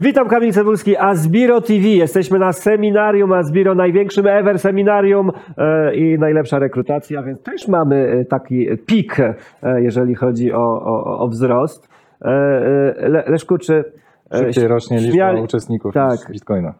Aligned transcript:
Witam 0.00 0.28
Kamil 0.28 0.52
Cebulski, 0.52 0.96
Asbiro 0.96 1.60
TV. 1.60 1.88
Jesteśmy 1.88 2.38
na 2.38 2.52
seminarium 2.52 3.32
Asbiro, 3.32 3.74
największym 3.74 4.26
ever 4.26 4.58
seminarium 4.58 5.30
e, 5.58 5.94
i 5.94 6.18
najlepsza 6.18 6.58
rekrutacja, 6.58 7.22
więc 7.22 7.42
też 7.42 7.68
mamy 7.68 7.96
e, 7.96 8.24
taki 8.24 8.66
pik, 8.86 9.20
e, 9.20 9.36
jeżeli 9.82 10.14
chodzi 10.14 10.52
o, 10.52 10.82
o, 10.84 11.18
o 11.18 11.28
wzrost. 11.28 11.88
E, 12.22 12.28
Le, 13.08 13.24
Leszku, 13.26 13.58
czy 13.58 13.84
Szybciej 14.34 14.68
rośnie 14.68 14.98
liczba 14.98 15.12
śmiali- 15.12 15.42
uczestników 15.42 15.94
tak. 15.94 16.18
Bitcoina. 16.32 16.74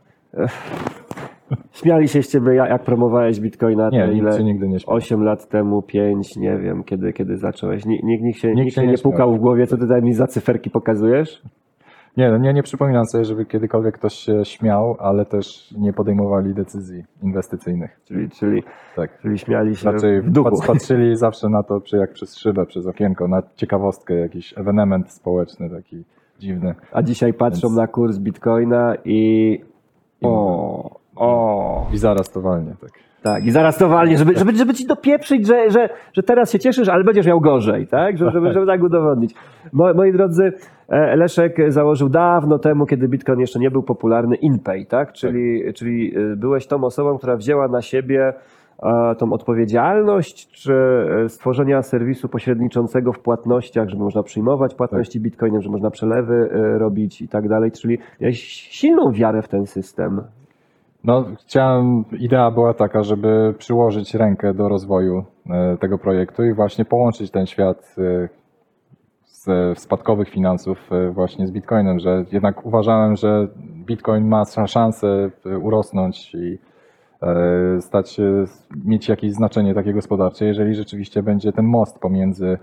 Śmiali 1.72 2.08
się 2.08 2.22
z 2.22 2.32
ciebie, 2.32 2.54
jak 2.54 2.82
promowałeś 2.82 3.40
Bitcoina, 3.40 3.88
Nie, 3.92 4.12
ile? 4.12 4.44
nigdy 4.44 4.68
nie 4.68 4.80
śmiał. 4.80 4.96
8 4.96 5.22
lat 5.24 5.48
temu, 5.48 5.82
5, 5.82 6.36
nie 6.36 6.56
wiem, 6.56 6.84
kiedy, 6.84 7.12
kiedy 7.12 7.36
zacząłeś. 7.36 7.86
Nikt, 7.86 8.04
nikt, 8.04 8.38
się, 8.38 8.48
Nikt 8.48 8.64
nikt 8.64 8.74
się 8.74 8.82
nie 8.86 8.92
nie 8.92 8.98
pukał 8.98 9.34
w 9.34 9.38
głowie, 9.38 9.66
co 9.66 9.76
ty 9.76 9.82
tutaj 9.82 10.02
mi 10.02 10.14
za 10.14 10.26
cyferki 10.26 10.70
pokazujesz? 10.70 11.42
Nie, 12.16 12.30
no 12.30 12.38
nie, 12.38 12.52
nie 12.54 12.62
przypominam 12.62 13.06
sobie, 13.06 13.24
żeby 13.24 13.46
kiedykolwiek 13.46 13.94
ktoś 13.98 14.14
się 14.14 14.44
śmiał, 14.44 14.96
ale 14.98 15.24
też 15.26 15.74
nie 15.78 15.92
podejmowali 15.92 16.54
decyzji 16.54 17.04
inwestycyjnych. 17.22 18.00
Czyli, 18.04 18.30
czyli, 18.30 18.62
Tak. 18.96 19.18
czyli 19.20 19.38
śmiali 19.38 19.76
się 19.76 19.92
Raczej 19.92 20.22
w 20.22 20.30
duchu. 20.30 20.50
pat- 20.50 20.66
patrzyli 20.66 21.16
zawsze 21.26 21.48
na 21.48 21.62
to, 21.62 21.80
jak 21.92 22.12
przez 22.12 22.36
szybę, 22.36 22.66
przez 22.66 22.86
okienko, 22.86 23.28
na 23.28 23.42
ciekawostkę, 23.56 24.14
jakiś 24.14 24.58
ewenement 24.58 25.10
społeczny 25.12 25.70
taki 25.70 26.04
dziwny. 26.38 26.74
A 26.92 27.02
dzisiaj 27.02 27.34
patrzą 27.34 27.68
Więc- 27.68 27.76
na 27.78 27.86
kurs 27.86 28.18
Bitcoina 28.18 28.94
i. 29.04 29.60
O, 30.22 30.90
o. 31.16 31.86
I 31.92 31.98
zaraz 31.98 32.30
to 32.30 32.40
walnie, 32.40 32.74
tak. 32.80 32.90
Tak, 33.22 33.46
i 33.46 33.50
zaraz 33.50 33.78
to 33.78 33.88
walnie, 33.88 34.18
żeby, 34.18 34.36
żeby, 34.36 34.56
żeby 34.56 34.74
ci 34.74 34.86
dopieprzyć, 34.86 35.46
że, 35.46 35.70
że, 35.70 35.88
że 36.12 36.22
teraz 36.22 36.52
się 36.52 36.58
cieszysz, 36.58 36.88
ale 36.88 37.04
będziesz 37.04 37.26
miał 37.26 37.40
gorzej, 37.40 37.86
tak? 37.86 38.18
Żeby, 38.18 38.30
żeby, 38.30 38.52
żeby 38.52 38.66
tak 38.66 38.82
udowodnić. 38.82 39.34
Mo, 39.72 39.94
moi 39.94 40.12
drodzy, 40.12 40.52
e, 40.88 41.16
Leszek 41.16 41.56
założył 41.68 42.08
dawno 42.08 42.58
temu, 42.58 42.86
kiedy 42.86 43.08
Bitcoin 43.08 43.40
jeszcze 43.40 43.58
nie 43.58 43.70
był 43.70 43.82
popularny, 43.82 44.36
InPay, 44.36 44.86
tak? 44.86 45.12
Czyli, 45.12 45.74
czyli 45.74 46.16
e, 46.16 46.36
byłeś 46.36 46.66
tą 46.66 46.84
osobą, 46.84 47.18
która 47.18 47.36
wzięła 47.36 47.68
na 47.68 47.82
siebie 47.82 48.32
e, 48.82 49.14
tą 49.14 49.32
odpowiedzialność, 49.32 50.50
czy 50.50 50.74
stworzenia 51.28 51.82
serwisu 51.82 52.28
pośredniczącego 52.28 53.12
w 53.12 53.18
płatnościach, 53.18 53.88
żeby 53.88 54.02
można 54.02 54.22
przyjmować 54.22 54.74
płatności 54.74 55.20
Bitcoinem, 55.20 55.62
że 55.62 55.70
można 55.70 55.90
przelewy 55.90 56.48
robić 56.78 57.22
i 57.22 57.28
tak 57.28 57.48
dalej, 57.48 57.70
czyli 57.72 57.98
miałeś 58.20 58.38
silną 58.70 59.12
wiarę 59.12 59.42
w 59.42 59.48
ten 59.48 59.66
system. 59.66 60.20
No, 61.04 61.24
chciałem, 61.40 62.04
idea 62.18 62.50
była 62.50 62.74
taka, 62.74 63.02
żeby 63.02 63.54
przyłożyć 63.58 64.14
rękę 64.14 64.54
do 64.54 64.68
rozwoju 64.68 65.24
e, 65.50 65.76
tego 65.76 65.98
projektu 65.98 66.44
i 66.44 66.54
właśnie 66.54 66.84
połączyć 66.84 67.30
ten 67.30 67.46
świat 67.46 67.94
e, 67.98 68.28
z 69.26 69.78
spadkowych 69.78 70.28
finansów 70.28 70.78
e, 70.92 71.10
właśnie 71.10 71.46
z 71.46 71.50
Bitcoinem, 71.50 71.98
że 71.98 72.24
jednak 72.32 72.66
uważałem, 72.66 73.16
że 73.16 73.48
Bitcoin 73.86 74.28
ma 74.28 74.44
szansę 74.66 75.30
urosnąć 75.62 76.34
i 76.34 76.58
stać 77.80 78.10
się, 78.10 78.44
mieć 78.84 79.08
jakieś 79.08 79.32
znaczenie 79.32 79.74
takie 79.74 79.92
gospodarcze, 79.92 80.44
jeżeli 80.44 80.74
rzeczywiście 80.74 81.22
będzie 81.22 81.52
ten 81.52 81.64
most 81.64 81.98
pomiędzy 81.98 82.58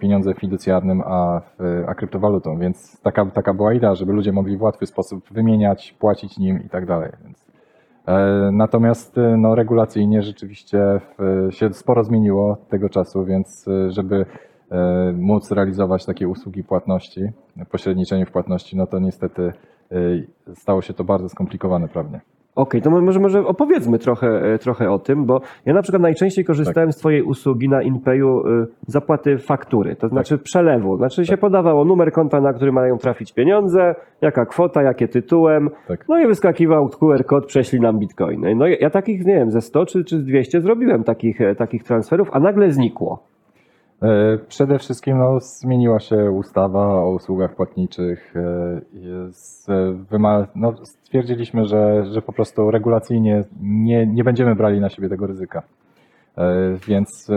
pieniądzem 0.00 0.34
fiducjarnym 0.34 1.02
a, 1.06 1.40
a 1.86 1.94
kryptowalutą. 1.94 2.58
Więc 2.58 3.00
taka, 3.02 3.26
taka 3.26 3.54
była 3.54 3.72
idea, 3.72 3.94
żeby 3.94 4.12
ludzie 4.12 4.32
mogli 4.32 4.56
w 4.56 4.62
łatwy 4.62 4.86
sposób 4.86 5.24
wymieniać, 5.30 5.94
płacić 5.98 6.38
nim 6.38 6.62
i 6.66 6.68
tak 6.68 6.86
dalej. 6.86 7.10
Więc 7.24 7.49
Natomiast 8.52 9.18
e, 9.18 9.36
no, 9.36 9.54
regulacyjnie 9.54 10.22
rzeczywiście 10.22 11.00
w, 11.18 11.48
się 11.54 11.72
sporo 11.72 12.04
zmieniło 12.04 12.56
tego 12.68 12.88
czasu, 12.88 13.24
więc 13.24 13.68
e, 13.68 13.90
żeby 13.90 14.26
e, 14.70 15.12
móc 15.12 15.50
realizować 15.50 16.06
takie 16.06 16.28
usługi 16.28 16.64
płatności, 16.64 17.20
pośredniczenie 17.70 18.26
w 18.26 18.30
płatności, 18.30 18.76
no 18.76 18.86
to 18.86 18.98
niestety 18.98 19.52
e, 19.92 20.54
stało 20.54 20.82
się 20.82 20.94
to 20.94 21.04
bardzo 21.04 21.28
skomplikowane 21.28 21.88
prawnie. 21.88 22.20
Okej, 22.54 22.82
to 22.82 22.90
może, 22.90 23.20
może 23.20 23.46
opowiedzmy 23.46 23.98
trochę, 23.98 24.28
e, 24.54 24.58
trochę 24.58 24.90
o 24.90 24.98
tym, 24.98 25.24
bo 25.24 25.40
ja 25.66 25.74
na 25.74 25.82
przykład 25.82 26.02
najczęściej 26.02 26.44
korzystałem 26.44 26.92
z 26.92 26.96
Twojej 26.96 27.22
usługi 27.22 27.68
na 27.68 27.82
InPayu 27.82 28.46
y, 28.46 28.66
zapłaty 28.86 29.38
faktury, 29.38 29.96
to 29.96 30.08
znaczy 30.08 30.38
przelewu. 30.38 30.96
Znaczy 30.96 31.26
się 31.26 31.36
podawało 31.36 31.84
numer 31.84 32.12
konta, 32.12 32.40
na 32.40 32.52
który 32.52 32.72
mają 32.72 32.98
trafić 32.98 33.32
pieniądze, 33.32 33.94
jaka 34.20 34.46
kwota, 34.46 34.82
jakie 34.82 35.08
tytułem, 35.08 35.70
Tak. 35.88 36.04
no 36.08 36.20
i 36.20 36.26
wyskakiwał 36.26 36.88
QR 36.88 37.24
kod, 37.24 37.46
prześlij 37.46 37.80
nam 37.80 37.98
bitcoiny. 37.98 38.54
No 38.54 38.66
ja 38.66 38.90
takich, 38.90 39.26
nie 39.26 39.34
wiem, 39.34 39.50
ze 39.50 39.60
100 39.60 39.86
czy, 39.86 40.04
czy 40.04 40.18
z 40.18 40.24
200 40.24 40.60
zrobiłem 40.60 41.04
takich, 41.04 41.40
e, 41.40 41.54
takich 41.54 41.84
transferów, 41.84 42.28
a 42.32 42.40
nagle 42.40 42.70
znikło. 42.70 43.29
E, 44.02 44.38
Przede 44.48 44.78
wszystkim 44.78 45.18
no, 45.18 45.40
zmieniła 45.40 46.00
się 46.00 46.30
ustawa 46.30 46.86
o 46.86 47.10
usługach 47.10 47.54
płatniczych. 47.54 48.34
e, 48.36 48.80
Jest, 48.92 49.70
e, 49.70 49.94
no, 50.54 50.74
stwierdziliśmy, 50.84 51.64
że, 51.66 52.04
że 52.12 52.22
po 52.22 52.32
prostu 52.32 52.70
regulacyjnie 52.70 53.44
nie, 53.62 54.06
nie 54.06 54.24
będziemy 54.24 54.54
brali 54.54 54.80
na 54.80 54.88
siebie 54.88 55.08
tego 55.08 55.26
ryzyka. 55.26 55.62
Więc 56.88 57.30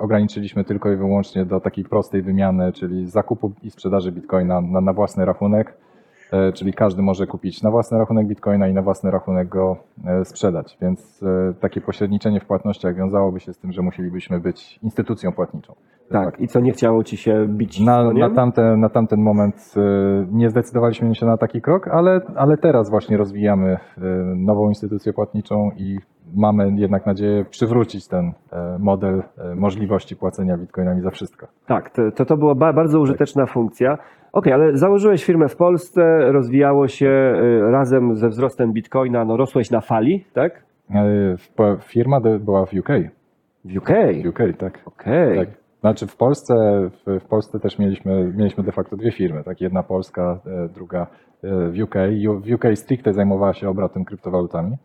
ograniczyliśmy 0.00 0.64
tylko 0.64 0.92
i 0.92 0.96
wyłącznie 0.96 1.44
do 1.44 1.60
takiej 1.60 1.84
prostej 1.84 2.22
wymiany, 2.22 2.72
czyli 2.72 3.06
zakupu 3.06 3.52
i 3.62 3.70
sprzedaży 3.70 4.12
bitcoina 4.12 4.60
na, 4.60 4.80
na 4.80 4.92
własny 4.92 5.24
rachunek. 5.24 5.74
E, 6.32 6.52
Czyli 6.52 6.72
każdy 6.72 7.02
może 7.02 7.26
kupić 7.26 7.62
na 7.62 7.70
własny 7.70 7.98
rachunek 7.98 8.26
bitcoina 8.26 8.68
i 8.68 8.74
na 8.74 8.82
własny 8.82 9.10
rachunek 9.10 9.48
go 9.48 9.76
e, 10.04 10.24
sprzedać. 10.24 10.78
Więc 10.82 11.22
e, 11.22 11.54
takie 11.60 11.80
pośredniczenie 11.80 12.40
w 12.40 12.44
płatnościach 12.44 12.96
wiązałoby 12.96 13.40
się 13.40 13.52
z 13.52 13.58
tym, 13.58 13.72
że 13.72 13.82
musielibyśmy 13.82 14.40
być 14.40 14.78
instytucją 14.82 15.32
płatniczą. 15.32 15.74
Tak, 16.10 16.40
i 16.40 16.48
co 16.48 16.60
nie 16.60 16.72
chciało 16.72 17.04
Ci 17.04 17.16
się 17.16 17.46
bić 17.48 17.80
Na, 17.80 17.96
koniem? 18.04 18.18
na, 18.18 18.30
tamten, 18.36 18.80
na 18.80 18.88
tamten 18.88 19.20
moment 19.20 19.74
nie 20.32 20.50
zdecydowaliśmy 20.50 21.14
się 21.14 21.26
na 21.26 21.36
taki 21.36 21.60
krok, 21.60 21.88
ale, 21.88 22.20
ale 22.36 22.56
teraz 22.56 22.90
właśnie 22.90 23.16
rozwijamy 23.16 23.78
nową 24.36 24.68
instytucję 24.68 25.12
płatniczą 25.12 25.70
i 25.76 25.98
mamy 26.34 26.72
jednak 26.76 27.06
nadzieję 27.06 27.44
przywrócić 27.44 28.08
ten 28.08 28.32
model 28.78 29.22
możliwości 29.56 30.16
płacenia 30.16 30.56
bitcoinami 30.56 31.00
za 31.00 31.10
wszystko. 31.10 31.46
Tak, 31.66 31.90
to, 32.14 32.24
to, 32.24 32.36
była 32.36 32.54
ba, 32.54 32.72
bardzo 32.72 33.00
użyteczna 33.00 33.46
funkcja. 33.46 33.98
Okej, 34.34 34.52
ale 34.52 34.76
założyłeś 34.76 35.24
firmę 35.24 35.48
w 35.48 35.56
Polsce, 35.56 36.32
rozwijało 36.32 36.88
się 36.88 37.06
y, 37.08 37.70
razem 37.70 38.16
ze 38.16 38.28
wzrostem 38.28 38.72
bitcoina, 38.72 39.24
no 39.24 39.36
rosłeś 39.36 39.70
na 39.70 39.80
fali, 39.80 40.24
tak? 40.32 40.62
E, 40.90 41.36
Firma 41.80 42.20
była 42.20 42.66
w 42.66 42.74
UK. 42.74 42.88
W 43.64 43.76
UK. 43.76 43.88
W 44.24 44.28
UK, 44.28 44.38
tak. 44.58 44.80
Okej. 44.84 45.38
Tak. 45.38 45.48
Znaczy 45.80 46.06
w 46.06 46.16
Polsce, 46.16 46.54
w, 47.06 47.24
Polsce 47.24 47.60
też 47.60 47.78
mieliśmy, 47.78 48.32
mieliśmy 48.36 48.64
de 48.64 48.72
facto 48.72 48.96
dwie 48.96 49.12
firmy, 49.12 49.44
tak? 49.44 49.60
jedna 49.60 49.82
polska, 49.82 50.38
e, 50.46 50.68
druga 50.68 51.06
e, 51.42 51.70
w 51.70 51.82
UK. 51.82 51.94
W 52.40 52.52
UK 52.54 52.64
stricte 52.74 53.12
zajmowała 53.12 53.54
się 53.54 53.68
obrotem 53.68 54.04
kryptowalutami, 54.04 54.76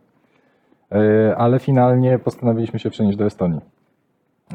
ale 1.36 1.58
finalnie 1.58 2.18
postanowiliśmy 2.18 2.78
się 2.78 2.90
przenieść 2.90 3.18
do 3.18 3.24
Estonii. 3.24 3.60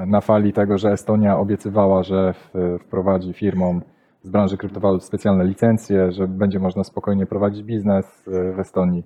Na 0.08 0.22
fali 0.22 0.54
tego, 0.54 0.78
że 0.78 0.92
Estonia 0.92 1.38
obiecywała, 1.38 2.04
że 2.04 2.34
wprowadzi 2.80 3.34
firmom 3.34 3.82
z 4.26 4.30
branży 4.30 4.58
kryptowalut 4.58 5.04
specjalne 5.04 5.44
licencje, 5.44 6.12
że 6.12 6.28
będzie 6.28 6.60
można 6.60 6.84
spokojnie 6.84 7.26
prowadzić 7.26 7.64
biznes 7.64 8.28
e, 8.28 8.52
w 8.52 8.60
Estonii. 8.60 9.04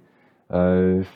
E, 0.52 0.56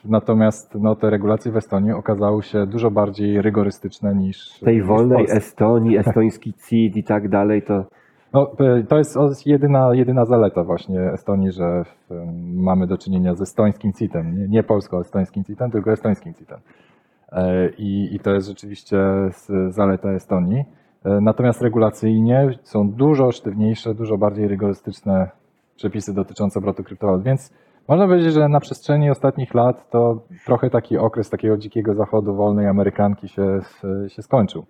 Natomiast 0.05 0.75
no, 0.75 0.95
te 0.95 1.09
regulacje 1.09 1.51
w 1.51 1.57
Estonii 1.57 1.91
okazały 1.91 2.43
się 2.43 2.65
dużo 2.65 2.91
bardziej 2.91 3.41
rygorystyczne 3.41 4.15
niż 4.15 4.59
tej 4.59 4.77
niż 4.77 4.85
wolnej. 4.85 5.25
Estonii, 5.29 5.97
estoński 5.97 6.53
CIT 6.67 6.97
i 6.97 7.03
tak 7.03 7.29
dalej, 7.29 7.61
to 7.61 7.85
No, 8.33 8.51
e, 8.59 8.83
to 8.83 8.97
jest 8.97 9.17
jedyna, 9.45 9.95
jedyna 9.95 10.25
zaleta 10.25 10.63
właśnie 10.63 11.11
Estonii, 11.11 11.51
że 11.51 11.83
mamy 12.53 12.87
do 12.87 12.97
czynienia 12.97 13.35
z 13.35 13.41
estońskim 13.41 13.93
CIT-em. 13.93 14.37
Nie, 14.37 14.47
nie 14.47 14.63
polsko-estońskim 14.63 15.43
CIT-em, 15.43 15.71
tylko 15.71 15.91
estońskim 15.91 16.33
CIT-em. 16.33 16.59
I, 17.77 18.09
I 18.15 18.19
to 18.19 18.31
jest 18.33 18.47
rzeczywiście 18.47 18.97
zaleta 19.69 20.11
Estonii. 20.11 20.65
E, 21.05 21.21
Natomiast 21.21 21.61
regulacyjnie 21.61 22.49
są 22.63 22.91
dużo 22.91 23.31
sztywniejsze, 23.31 23.95
dużo 23.95 24.17
bardziej 24.17 24.47
rygorystyczne 24.47 25.29
przepisy 25.75 26.13
dotyczące 26.13 26.59
obrotu 26.59 26.83
kryptowalut, 26.83 27.23
więc 27.23 27.53
można 27.87 28.07
powiedzieć, 28.07 28.33
że 28.33 28.49
na 28.49 28.59
przestrzeni 28.59 29.09
ostatnich 29.09 29.53
lat 29.53 29.89
to 29.89 30.21
trochę 30.45 30.69
taki 30.69 30.97
okres 30.97 31.29
takiego 31.29 31.57
dzikiego 31.57 31.93
zachodu 31.93 32.35
wolnej 32.35 32.67
Amerykanki 32.67 33.27
się, 33.27 33.61
się 34.07 34.21
skończył. 34.21 34.65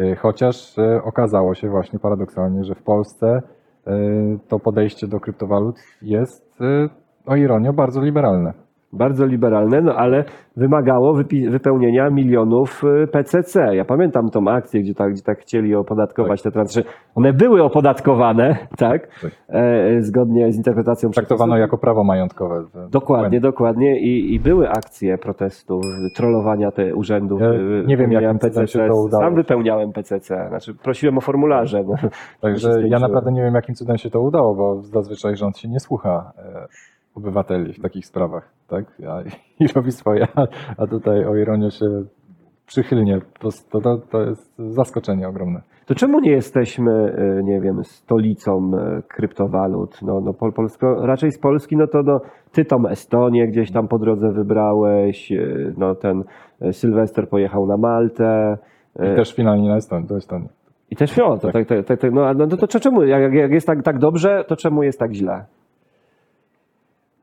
Y, 0.00 0.16
Chociaż 0.16 0.78
y, 0.78 1.02
okazało 1.04 1.54
się 1.54 1.68
właśnie 1.68 1.98
paradoksalnie, 1.98 2.64
że 2.64 2.74
w 2.74 2.82
Polsce 2.82 3.42
to 4.48 4.58
podejście 4.58 5.06
do 5.06 5.20
kryptowalut 5.20 5.76
jest, 6.02 6.58
o 7.26 7.36
ironię, 7.36 7.72
bardzo 7.72 8.00
liberalne. 8.02 8.52
Bardzo 8.94 9.26
liberalne, 9.26 9.80
no 9.82 9.94
ale 9.94 10.24
wymagało 10.56 11.14
wypełnienia 11.48 12.10
milionów 12.10 12.84
y, 12.84 13.06
PCC. 13.06 13.76
Ja 13.76 13.84
pamiętam 13.84 14.30
tą 14.30 14.48
akcję, 14.48 14.80
gdzie 14.82 14.94
tak, 14.94 15.12
gdzie 15.12 15.22
tak 15.22 15.38
chcieli 15.38 15.74
opodatkować 15.74 16.42
te 16.42 16.50
transakcje. 16.50 16.92
One 17.14 17.32
były 17.32 17.62
opodatkowane, 17.62 18.56
tak? 18.76 19.08
Tak. 19.22 19.30
E, 19.48 20.02
zgodnie 20.02 20.52
z 20.52 20.56
interpretacją 20.56 21.10
Traktowano 21.10 21.52
przepisów. 21.52 21.60
jako 21.60 21.78
prawo 21.78 22.04
majątkowe. 22.04 22.64
Dokładnie, 22.90 23.40
dokładnie. 23.40 24.00
I, 24.00 24.34
I 24.34 24.40
były 24.40 24.70
akcje 24.70 25.18
protestu, 25.18 25.80
trollowania 26.16 26.70
te 26.70 26.94
urzędów. 26.94 27.40
Ja 27.40 27.50
y, 27.50 27.84
nie 27.86 27.96
wiem, 27.96 28.12
jakim 28.12 28.38
cudem 28.38 28.66
się 28.66 28.78
to 28.88 29.02
udało. 29.02 29.24
Sam 29.24 29.34
wypełniałem 29.34 29.92
PCC, 29.92 30.46
znaczy 30.48 30.74
prosiłem 30.74 31.18
o 31.18 31.20
formularze. 31.20 31.84
No. 31.84 31.94
Także 32.40 32.88
ja 32.88 32.98
naprawdę 32.98 33.32
nie 33.32 33.42
wiem, 33.42 33.54
jakim 33.54 33.74
cudem 33.74 33.98
się 33.98 34.10
to 34.10 34.20
udało, 34.20 34.54
bo 34.54 34.82
zazwyczaj 34.82 35.36
rząd 35.36 35.58
się 35.58 35.68
nie 35.68 35.80
słucha 35.80 36.32
e, 36.38 36.66
obywateli 37.14 37.72
w 37.72 37.80
takich 37.80 38.06
sprawach, 38.06 38.52
tak? 38.68 38.84
A, 39.08 39.22
I 39.64 39.66
robi 39.74 39.92
swoje, 39.92 40.26
a, 40.76 40.86
tutaj 40.86 41.24
o 41.24 41.36
ironię 41.36 41.70
się 41.70 41.86
przychylnie, 42.66 43.20
prostu 43.40 43.80
to, 43.80 43.98
to 43.98 44.22
jest 44.22 44.54
zaskoczenie 44.58 45.28
ogromne. 45.28 45.60
To 45.86 45.94
czemu 45.94 46.20
nie 46.20 46.30
jesteśmy, 46.30 47.16
y, 47.40 47.42
nie 47.44 47.60
wiem, 47.60 47.84
stolicą 47.84 48.70
y, 48.74 49.02
kryptowalut? 49.08 50.02
No, 50.02 50.20
no 50.20 50.32
Pol, 50.32 50.52
Polsko, 50.52 51.06
raczej 51.06 51.32
z 51.32 51.38
Polski, 51.38 51.76
no 51.76 51.86
to 51.86 52.02
no, 52.02 52.20
ty 52.52 52.64
tą 52.64 52.88
Estonię 52.88 53.48
gdzieś 53.48 53.72
tam 53.72 53.88
po 53.88 53.98
drodze 53.98 54.32
wybrałeś, 54.32 55.32
y, 55.32 55.74
no 55.78 55.94
ten 55.94 56.24
Sylwester 56.72 57.28
pojechał 57.28 57.66
na 57.66 57.76
Maltę. 57.76 58.58
I 58.96 59.16
też 59.16 59.34
finalnie 59.34 59.68
na 59.68 59.76
Estonii, 59.76 60.08
do 60.08 60.16
Estonii. 60.16 60.48
I 60.90 60.96
też 60.96 61.16
no, 61.16 61.38
to, 61.38 61.52
tak, 61.52 61.66
tak, 61.66 61.86
tak, 61.86 62.00
tak, 62.00 62.12
no, 62.12 62.34
no 62.34 62.46
to, 62.46 62.66
to 62.66 62.80
czemu, 62.80 63.02
jak, 63.02 63.34
jak 63.34 63.50
jest 63.50 63.66
tak, 63.66 63.82
tak 63.82 63.98
dobrze, 63.98 64.44
to 64.48 64.56
czemu 64.56 64.82
jest 64.82 64.98
tak 64.98 65.12
źle? 65.12 65.44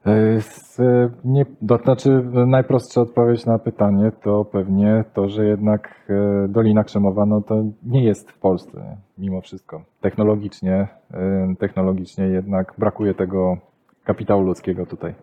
E, 0.06 0.42
z, 0.42 0.81
nie, 1.25 1.45
to 1.68 1.77
znaczy 1.77 2.24
najprostsza 2.48 3.01
odpowiedź 3.01 3.45
na 3.45 3.59
pytanie 3.59 4.12
to 4.24 4.45
pewnie 4.45 5.03
to, 5.13 5.30
że 5.30 5.45
jednak 5.45 6.06
e, 6.09 6.48
Dolina 6.48 6.83
Krzemowa 6.83 7.25
no 7.25 7.42
to 7.42 7.63
nie 7.83 8.03
jest 8.03 8.31
w 8.31 8.39
Polsce 8.39 8.98
mimo 9.18 9.42
wszystko. 9.42 9.81
Technologicznie, 10.01 10.88
e, 11.13 11.56
technologicznie 11.59 12.27
jednak 12.27 12.74
brakuje 12.77 13.13
tego 13.13 13.57
kapitału 14.03 14.44
ludzkiego 14.44 14.86
tutaj. 14.86 15.13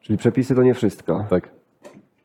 Czyli 0.00 0.18
przepisy 0.18 0.54
to 0.54 0.62
nie 0.62 0.74
wszystko. 0.74 1.24
Tak. 1.30 1.63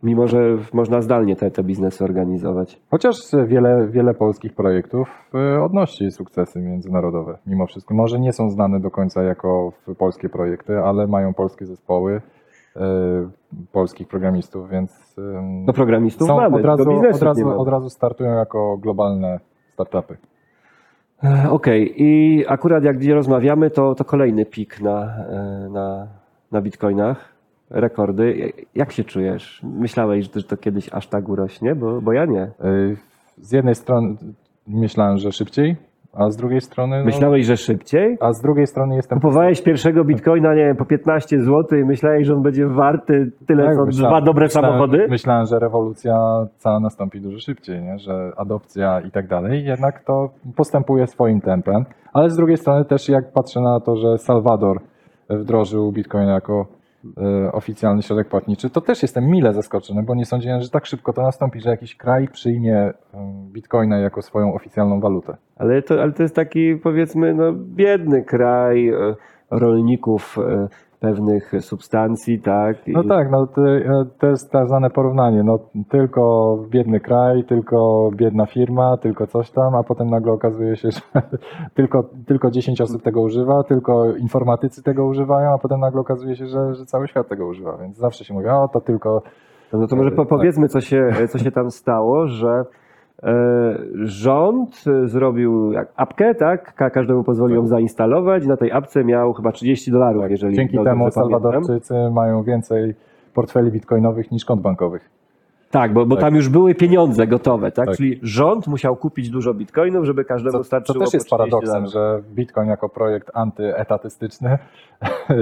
Mimo, 0.03 0.27
że 0.27 0.57
można 0.73 1.01
zdalnie 1.01 1.35
te, 1.35 1.51
te 1.51 1.63
biznesy 1.63 2.03
organizować. 2.03 2.81
Chociaż 2.91 3.15
wiele, 3.47 3.87
wiele 3.87 4.13
polskich 4.13 4.53
projektów 4.53 5.09
e, 5.35 5.63
odnosi 5.63 6.11
sukcesy 6.11 6.61
międzynarodowe, 6.61 7.37
mimo 7.47 7.67
wszystko. 7.67 7.93
Może 7.93 8.19
nie 8.19 8.33
są 8.33 8.49
znane 8.49 8.79
do 8.79 8.91
końca 8.91 9.23
jako 9.23 9.71
polskie 9.97 10.29
projekty, 10.29 10.77
ale 10.77 11.07
mają 11.07 11.33
polskie 11.33 11.65
zespoły, 11.65 12.21
e, 12.75 12.81
polskich 13.71 14.07
programistów, 14.07 14.69
więc 14.69 15.15
No 15.65 15.73
programistów 15.73 16.27
są 16.27 16.35
mamy, 16.35 16.57
od 16.57 16.65
razu, 16.65 16.91
od, 16.91 17.21
razu, 17.21 17.59
od 17.59 17.67
razu 17.67 17.89
startują 17.89 18.33
jako 18.33 18.77
globalne 18.77 19.39
startupy. 19.73 20.17
E, 21.23 21.49
Okej, 21.49 21.93
i 22.03 22.43
akurat 22.47 22.83
jak 22.83 22.97
gdzie 22.97 23.13
rozmawiamy, 23.13 23.69
to, 23.69 23.95
to 23.95 24.05
kolejny 24.05 24.45
pik 24.45 24.81
na, 24.81 25.15
na, 25.69 26.07
na 26.51 26.61
bitcoinach, 26.61 27.38
rekordy. 27.69 28.51
Jak 28.75 28.91
się 28.91 29.03
czujesz? 29.03 29.61
Myślałeś, 29.63 30.31
że 30.35 30.43
to 30.43 30.57
kiedyś 30.57 30.89
aż 30.93 31.07
tak 31.07 31.29
urośnie? 31.29 31.75
Bo, 31.75 32.01
bo 32.01 32.13
ja 32.13 32.25
nie. 32.25 32.41
E, 32.41 32.51
Z 33.37 33.51
jednej 33.51 33.75
strony 33.75 34.15
myślałem, 34.67 35.17
że 35.17 35.31
szybciej, 35.31 35.75
a 36.13 36.29
z 36.29 36.37
drugiej 36.37 36.61
strony. 36.61 36.99
No, 36.99 37.05
Myślałeś, 37.05 37.45
że 37.45 37.57
szybciej? 37.57 38.17
a 38.21 38.33
z 38.33 38.41
drugiej 38.41 38.67
strony 38.67 38.95
jestem. 38.95 39.19
Kupowałeś 39.19 39.61
pierwszego 39.61 40.03
bitcoina, 40.03 40.53
nie 40.55 40.65
wiem, 40.65 40.75
po 40.75 40.85
15 40.85 41.39
zł 41.41 41.79
i 41.79 41.85
myślałeś, 41.85 42.27
że 42.27 42.33
on 42.35 42.41
będzie 42.43 42.67
warty 42.67 43.31
tyle, 43.47 43.65
Tak, 43.65 43.75
co 43.75 43.85
myślałem- 43.85 44.11
dwa 44.17 44.25
dobre 44.25 44.45
myślałem- 44.45 44.69
samochody? 44.71 45.07
Myślałem, 45.09 45.45
że 45.45 45.59
rewolucja 45.59 46.45
cała 46.57 46.79
nastąpi 46.79 47.21
dużo 47.21 47.39
szybciej, 47.39 47.81
nie? 47.81 47.99
że 47.99 48.31
adopcja 48.37 49.01
i 49.01 49.11
tak 49.11 49.27
dalej. 49.27 49.65
Jednak 49.65 50.03
to 50.03 50.29
postępuje 50.55 51.07
swoim 51.07 51.41
tempem. 51.41 51.85
Ale 52.13 52.29
z 52.29 52.35
drugiej 52.35 52.57
strony 52.57 52.85
też 52.85 53.09
jak 53.09 53.31
patrzę 53.31 53.61
na 53.61 53.79
to, 53.79 53.95
że 53.95 54.17
Salwador 54.17 54.79
wdrożył 55.29 55.91
Bitcoin 55.91 56.27
jako 56.27 56.65
oficjalny 57.51 58.01
środek 58.01 58.27
płatniczy, 58.27 58.69
to 58.69 58.81
też 58.81 59.01
jestem 59.01 59.25
mile 59.25 59.53
zaskoczony, 59.53 60.03
bo 60.03 60.15
nie 60.15 60.25
sądziłem, 60.25 60.61
że 60.61 60.69
tak 60.69 60.85
szybko 60.85 61.13
to 61.13 61.21
nastąpi, 61.21 61.61
że 61.61 61.69
jakiś 61.69 61.95
kraj 61.95 62.27
przyjmie 62.27 62.93
em, 63.13 63.49
Bitcoina 63.51 63.97
jako 63.97 64.21
swoją 64.21 64.53
oficjalną 64.53 64.99
walutę. 64.99 65.37
Ale 65.55 65.81
to, 65.81 66.01
ale 66.01 66.11
to 66.11 66.23
jest 66.23 66.35
taki, 66.35 66.75
powiedzmy, 66.75 67.33
no, 67.33 67.53
biedny 67.53 68.23
kraj 68.23 68.89
e, 68.89 69.15
rolników 69.51 70.37
e, 70.37 70.67
pewnych 70.99 71.51
substancji, 71.59 72.41
tak? 72.41 72.77
No 72.87 73.03
tak, 73.03 73.31
no 73.31 73.47
to, 73.47 73.61
to 74.19 74.27
jest 74.27 74.51
tak 74.51 74.67
zwane 74.67 74.89
porównanie. 74.89 75.43
No, 75.43 75.59
tylko 75.89 76.57
biedny 76.69 76.99
kraj, 76.99 77.43
tylko 77.43 78.09
biedna 78.15 78.45
firma, 78.45 78.97
tylko 78.97 79.27
coś 79.27 79.51
tam, 79.51 79.75
a 79.75 79.83
potem 79.83 80.09
nagle 80.09 80.31
okazuje 80.31 80.75
się, 80.75 80.91
że 80.95 81.21
tylko, 81.73 82.03
tylko 82.27 82.51
10 82.51 82.81
osób 82.81 83.03
tego 83.03 83.21
używa, 83.21 83.63
tylko 83.63 84.05
informatycy 84.15 84.83
tego 84.83 85.05
używają, 85.05 85.53
a 85.53 85.57
potem 85.57 85.79
nagle 85.79 86.01
okazuje 86.01 86.35
się, 86.35 86.45
że, 86.45 86.75
że 86.75 86.85
cały 86.85 87.07
świat 87.07 87.27
tego 87.27 87.47
używa. 87.47 87.77
Więc 87.77 87.97
zawsze 87.97 88.25
się 88.25 88.33
mówi, 88.33 88.47
o 88.47 88.67
to 88.67 88.81
tylko. 88.81 89.21
No 89.73 89.87
to 89.87 89.95
może 89.95 90.11
po, 90.11 90.21
Tak. 90.25 90.29
powiedzmy, 90.29 90.67
co 90.67 90.81
się, 90.81 91.09
co 91.29 91.37
się 91.37 91.51
tam 91.51 91.71
stało, 91.71 92.27
że 92.27 92.49
e, 92.49 92.65
rząd 94.03 94.83
e, 95.03 95.07
zrobił 95.07 95.71
apkę, 95.95 96.35
tak? 96.35 96.73
Ka- 96.75 96.89
Każdemu 96.89 97.23
pozwolił 97.23 97.55
ją 97.55 97.67
zainstalować. 97.67 98.45
Na 98.45 98.57
tej 98.57 98.71
apce 98.71 99.03
miał 99.03 99.33
chyba 99.33 99.51
30 99.51 99.91
dolarów, 99.91 100.23
jeżeli 100.29 100.55
Tak. 100.55 100.55
Dzięki 100.55 100.75
dobrze 100.75 100.89
temu 100.91 100.99
pamiętam. 100.99 101.23
Salwadorczycy 101.23 101.93
mają 102.11 102.43
więcej 102.43 102.95
portfeli 103.33 103.71
bitcoinowych 103.71 104.31
niż 104.31 104.45
kont 104.45 104.61
bankowych. 104.61 105.09
Tak, 105.71 105.93
bo, 105.93 106.05
bo 106.05 106.15
Tak. 106.15 106.21
tam 106.25 106.35
już 106.35 106.49
były 106.49 106.75
pieniądze 106.75 107.27
gotowe, 107.27 107.71
tak? 107.71 107.85
Tak. 107.85 107.95
Czyli 107.97 108.19
rząd 108.23 108.67
musiał 108.67 108.95
kupić 108.95 109.29
dużo 109.29 109.53
bitcoinów, 109.53 110.05
żeby 110.05 110.25
każdemu 110.25 110.57
Co, 110.57 110.63
starczyło 110.63 111.05
też 111.05 111.13
jest 111.13 111.29
po 111.29 111.37
30 111.37 111.51
paradoksem, 111.51 111.83
dolarów. 111.85 112.23
że 112.25 112.29
Bitcoin 112.35 112.69
jako 112.69 112.89
projekt 112.89 113.31
antyetatystyczny 113.33 114.57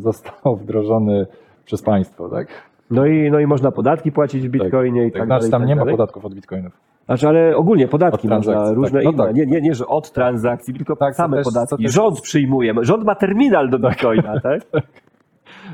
został 0.00 0.56
wdrożony 0.56 1.26
przez 1.64 1.82
państwo, 1.82 2.28
tak? 2.28 2.48
No 2.90 3.06
i, 3.06 3.30
no 3.30 3.38
i 3.40 3.46
można 3.46 3.70
podatki 3.70 4.12
płacić 4.12 4.48
w 4.48 4.50
bitcoinie 4.50 5.06
i 5.06 5.12
tak, 5.12 5.20
tak, 5.20 5.28
dalej. 5.28 5.42
znaczy 5.42 5.50
tam 5.50 5.60
tak 5.60 5.68
nie 5.68 5.74
ma 5.76 5.80
dalej. 5.80 5.94
podatków 5.94 6.24
od 6.24 6.34
bitcoinów. 6.34 6.72
Znaczy, 7.06 7.28
ale 7.28 7.56
ogólnie 7.56 7.88
podatki 7.88 8.28
można, 8.28 8.72
różne 8.72 8.98
tak. 8.98 9.04
No 9.04 9.10
inne. 9.10 9.24
tak. 9.26 9.36
Nie, 9.36 9.46
nie, 9.46 9.60
nie, 9.60 9.74
że 9.74 9.86
od 9.86 10.12
transakcji, 10.12 10.74
tylko 10.74 10.96
Tak, 10.96 11.14
same 11.14 11.36
też- 11.36 11.44
podatki. 11.44 11.84
też- 11.84 11.92
Rząd 11.92 12.20
przyjmuje. 12.20 12.74
Rząd 12.80 13.04
ma 13.04 13.14
terminal 13.14 13.70
do 13.70 13.78
bitcoina, 13.78 14.40
tak? 14.48 14.60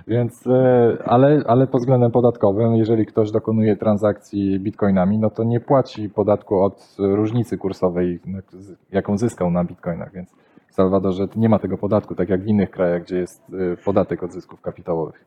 Więc, 0.08 0.46
e, 0.46 0.96
ale, 1.04 1.42
ale 1.46 1.66
pod 1.66 1.80
względem 1.80 2.10
podatkowym, 2.10 2.74
jeżeli 2.76 3.06
ktoś 3.06 3.30
dokonuje 3.30 3.76
transakcji 3.76 4.60
bitcoinami, 4.60 5.18
no 5.18 5.30
to 5.30 5.44
nie 5.44 5.60
płaci 5.60 6.08
podatku 6.10 6.62
od 6.62 6.96
różnicy 6.98 7.58
kursowej, 7.58 8.20
jaką 8.92 9.18
zyskał 9.18 9.50
na 9.50 9.64
bitcoinach. 9.64 10.12
Więc 10.12 10.34
w 10.68 10.74
Salwadorze 10.74 11.28
nie 11.36 11.48
ma 11.48 11.58
tego 11.58 11.78
podatku, 11.78 12.14
tak 12.14 12.28
jak 12.28 12.42
w 12.42 12.46
innych 12.46 12.70
krajach, 12.70 13.02
gdzie 13.02 13.16
jest 13.16 13.42
e, 13.72 13.76
podatek 13.84 14.22
od 14.22 14.32
zysków 14.32 14.60
kapitałowych. 14.60 15.24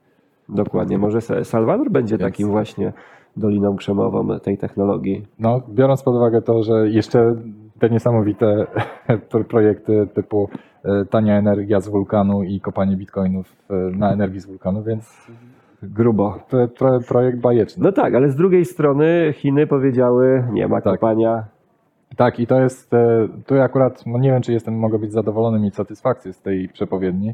Dokładnie. 0.50 0.98
Może 0.98 1.18
Sa- 1.22 1.44
Salwador 1.44 1.90
będzie 1.92 2.18
Więc- 2.18 2.32
takim 2.32 2.48
właśnie 2.50 2.94
doliną 3.38 3.76
krzemową 3.76 4.40
tej 4.40 4.58
technologii. 4.58 5.26
No, 5.40 5.62
biorąc 5.70 6.04
pod 6.04 6.16
uwagę 6.16 6.42
to, 6.42 6.64
że 6.64 6.90
jeszcze 6.90 7.36
te 7.80 7.90
niesamowite 7.90 8.68
pro- 9.30 9.44
projekty 9.44 10.08
typu 10.14 10.50
e, 10.84 11.06
tania 11.06 11.38
energia 11.38 11.80
z 11.80 11.88
wulkanu 11.88 12.44
i 12.44 12.60
kopanie 12.60 12.98
bitcoinów 12.98 13.56
e, 13.70 13.74
na 13.76 14.12
energii 14.14 14.40
z 14.40 14.46
wulkanu, 14.46 14.84
więc 14.84 15.28
Grubo. 15.84 16.40
pro, 16.50 16.68
pro, 16.68 17.00
projekt 17.00 17.40
bajeczny. 17.40 17.84
No 17.84 17.92
tak, 17.92 18.16
ale 18.16 18.30
z 18.30 18.36
drugiej 18.36 18.66
strony 18.66 19.34
Chiny 19.34 19.68
powiedziały, 19.68 20.44
nie 20.52 20.68
ma 20.68 20.82
Tak. 20.82 20.94
kopania. 20.94 21.44
Tak, 22.16 22.40
i 22.40 22.48
to 22.48 22.60
jest, 22.62 22.94
e, 22.94 23.28
tu 23.46 23.56
ja 23.56 23.64
akurat, 23.64 24.04
no 24.06 24.20
nie 24.20 24.32
wiem, 24.32 24.42
czy 24.42 24.54
jestem, 24.54 24.80
mogę 24.80 25.00
być 25.00 25.12
zadowolony, 25.12 25.60
mieć 25.60 25.76
satysfakcję 25.76 26.34
z 26.34 26.42
tej 26.42 26.70
przepowiedni, 26.70 27.34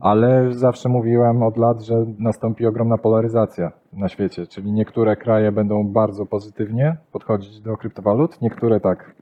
ale 0.00 0.52
zawsze 0.52 0.88
mówiłem 0.88 1.42
od 1.42 1.56
lat, 1.56 1.82
że 1.82 2.04
nastąpi 2.18 2.66
ogromna 2.66 2.98
polaryzacja 2.98 3.72
na 3.92 4.08
świecie, 4.08 4.46
czyli 4.46 4.72
niektóre 4.72 5.16
kraje 5.16 5.52
będą 5.52 5.88
bardzo 5.88 6.26
pozytywnie 6.26 6.96
podchodzić 7.12 7.60
do 7.60 7.76
kryptowalut, 7.76 8.40
niektóre 8.40 8.80
tak 8.80 9.14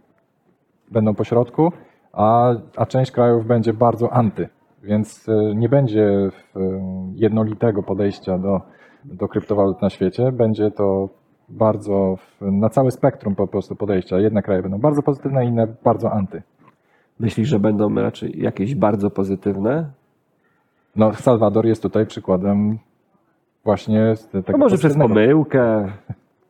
będą 0.91 1.15
po 1.15 1.25
środku, 1.25 1.73
a, 2.13 2.55
a 2.77 2.87
część 2.87 3.11
krajów 3.11 3.47
będzie 3.47 3.73
bardzo 3.73 4.13
anty, 4.13 4.49
więc 4.83 5.29
e, 5.29 5.55
nie 5.55 5.69
będzie 5.69 6.05
e, 6.07 6.31
jednolitego 7.15 7.83
podejścia 7.83 8.39
do, 8.39 8.61
do 9.05 9.29
kryptowalut 9.29 9.83
na 9.83 9.91
świecie, 9.91 10.33
będzie 10.33 10.71
to 10.71 11.09
bardzo 11.49 12.17
na 12.41 12.69
całe 12.69 12.91
spektrum 12.91 13.35
po 13.35 13.47
prostu 13.47 13.77
podejścia. 13.77 14.19
Jedne 14.19 14.43
kraje 14.43 14.63
będą 14.63 14.79
bardzo 14.79 15.03
pozytywne, 15.03 15.47
inne 15.47 15.67
bardzo 15.85 16.13
anty. 16.13 16.43
Myślisz, 17.21 17.49
że 17.49 17.59
będą 17.59 17.95
raczej 17.95 18.43
jakieś 18.43 18.75
bardzo 18.75 19.11
pozytywne? 19.11 19.91
No, 20.97 21.15
Salwador 21.15 21.67
jest 21.67 21.83
tutaj 21.83 22.07
przykładem 22.07 22.79
właśnie 23.65 24.17
z 24.17 24.29
tego 24.29 24.53
No 24.53 24.59
może 24.59 24.79
przez 24.79 24.97
pomyłkę. 24.97 25.93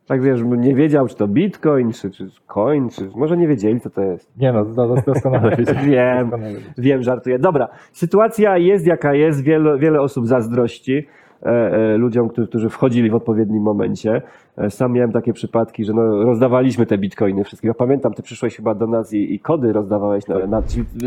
Tak 0.07 0.23
wiesz, 0.23 0.41
nie 0.43 0.75
wiedział, 0.75 1.09
czy 1.09 1.17
to 1.17 1.29
bitcoin, 1.29 1.93
czy, 1.93 2.11
czy 2.11 2.29
coin, 2.47 2.89
czy 2.91 3.11
może 3.15 3.37
nie 3.37 3.49
wiedzieli, 3.49 3.81
co 3.81 3.91
to 3.91 4.03
jest. 4.03 4.39
Nie 4.39 4.53
no, 4.53 4.65
dos- 4.65 5.05
doskonale. 5.05 5.57
Wiem. 5.87 6.31
Doskonale. 6.31 6.59
Wiem, 6.79 7.03
żartuję. 7.03 7.39
Dobra, 7.39 7.69
sytuacja 7.93 8.59
jest 8.59 8.87
jaka 8.87 9.15
jest, 9.15 9.43
wiele, 9.43 9.79
wiele 9.79 10.01
osób 10.01 10.27
zazdrości. 10.27 11.07
E, 11.43 11.49
e, 11.49 11.97
ludziom, 11.97 12.29
którzy, 12.29 12.69
wchodzili 12.69 13.11
w 13.11 13.15
odpowiednim 13.15 13.63
momencie. 13.63 14.23
E, 14.59 14.71
Sam 14.71 14.93
miałem 14.93 15.13
takie 15.13 15.33
przypadki, 15.33 15.85
że 15.85 15.93
no, 15.93 16.25
rozdawaliśmy 16.25 16.87
te 16.87 16.99
bitcoiny 16.99 17.45
wszystkim. 17.45 17.69
Ja 17.69 17.75
pamiętam, 17.75 18.15
ty 18.15 18.23
przyszłeś 18.23 18.57
chyba 18.57 18.75
do 18.75 18.87
nas 18.87 19.13
i, 19.13 19.35
i 19.35 19.41
kody 19.41 19.73
rozdawałeś, 19.73 20.27
na, 20.29 20.47
na, 20.47 20.63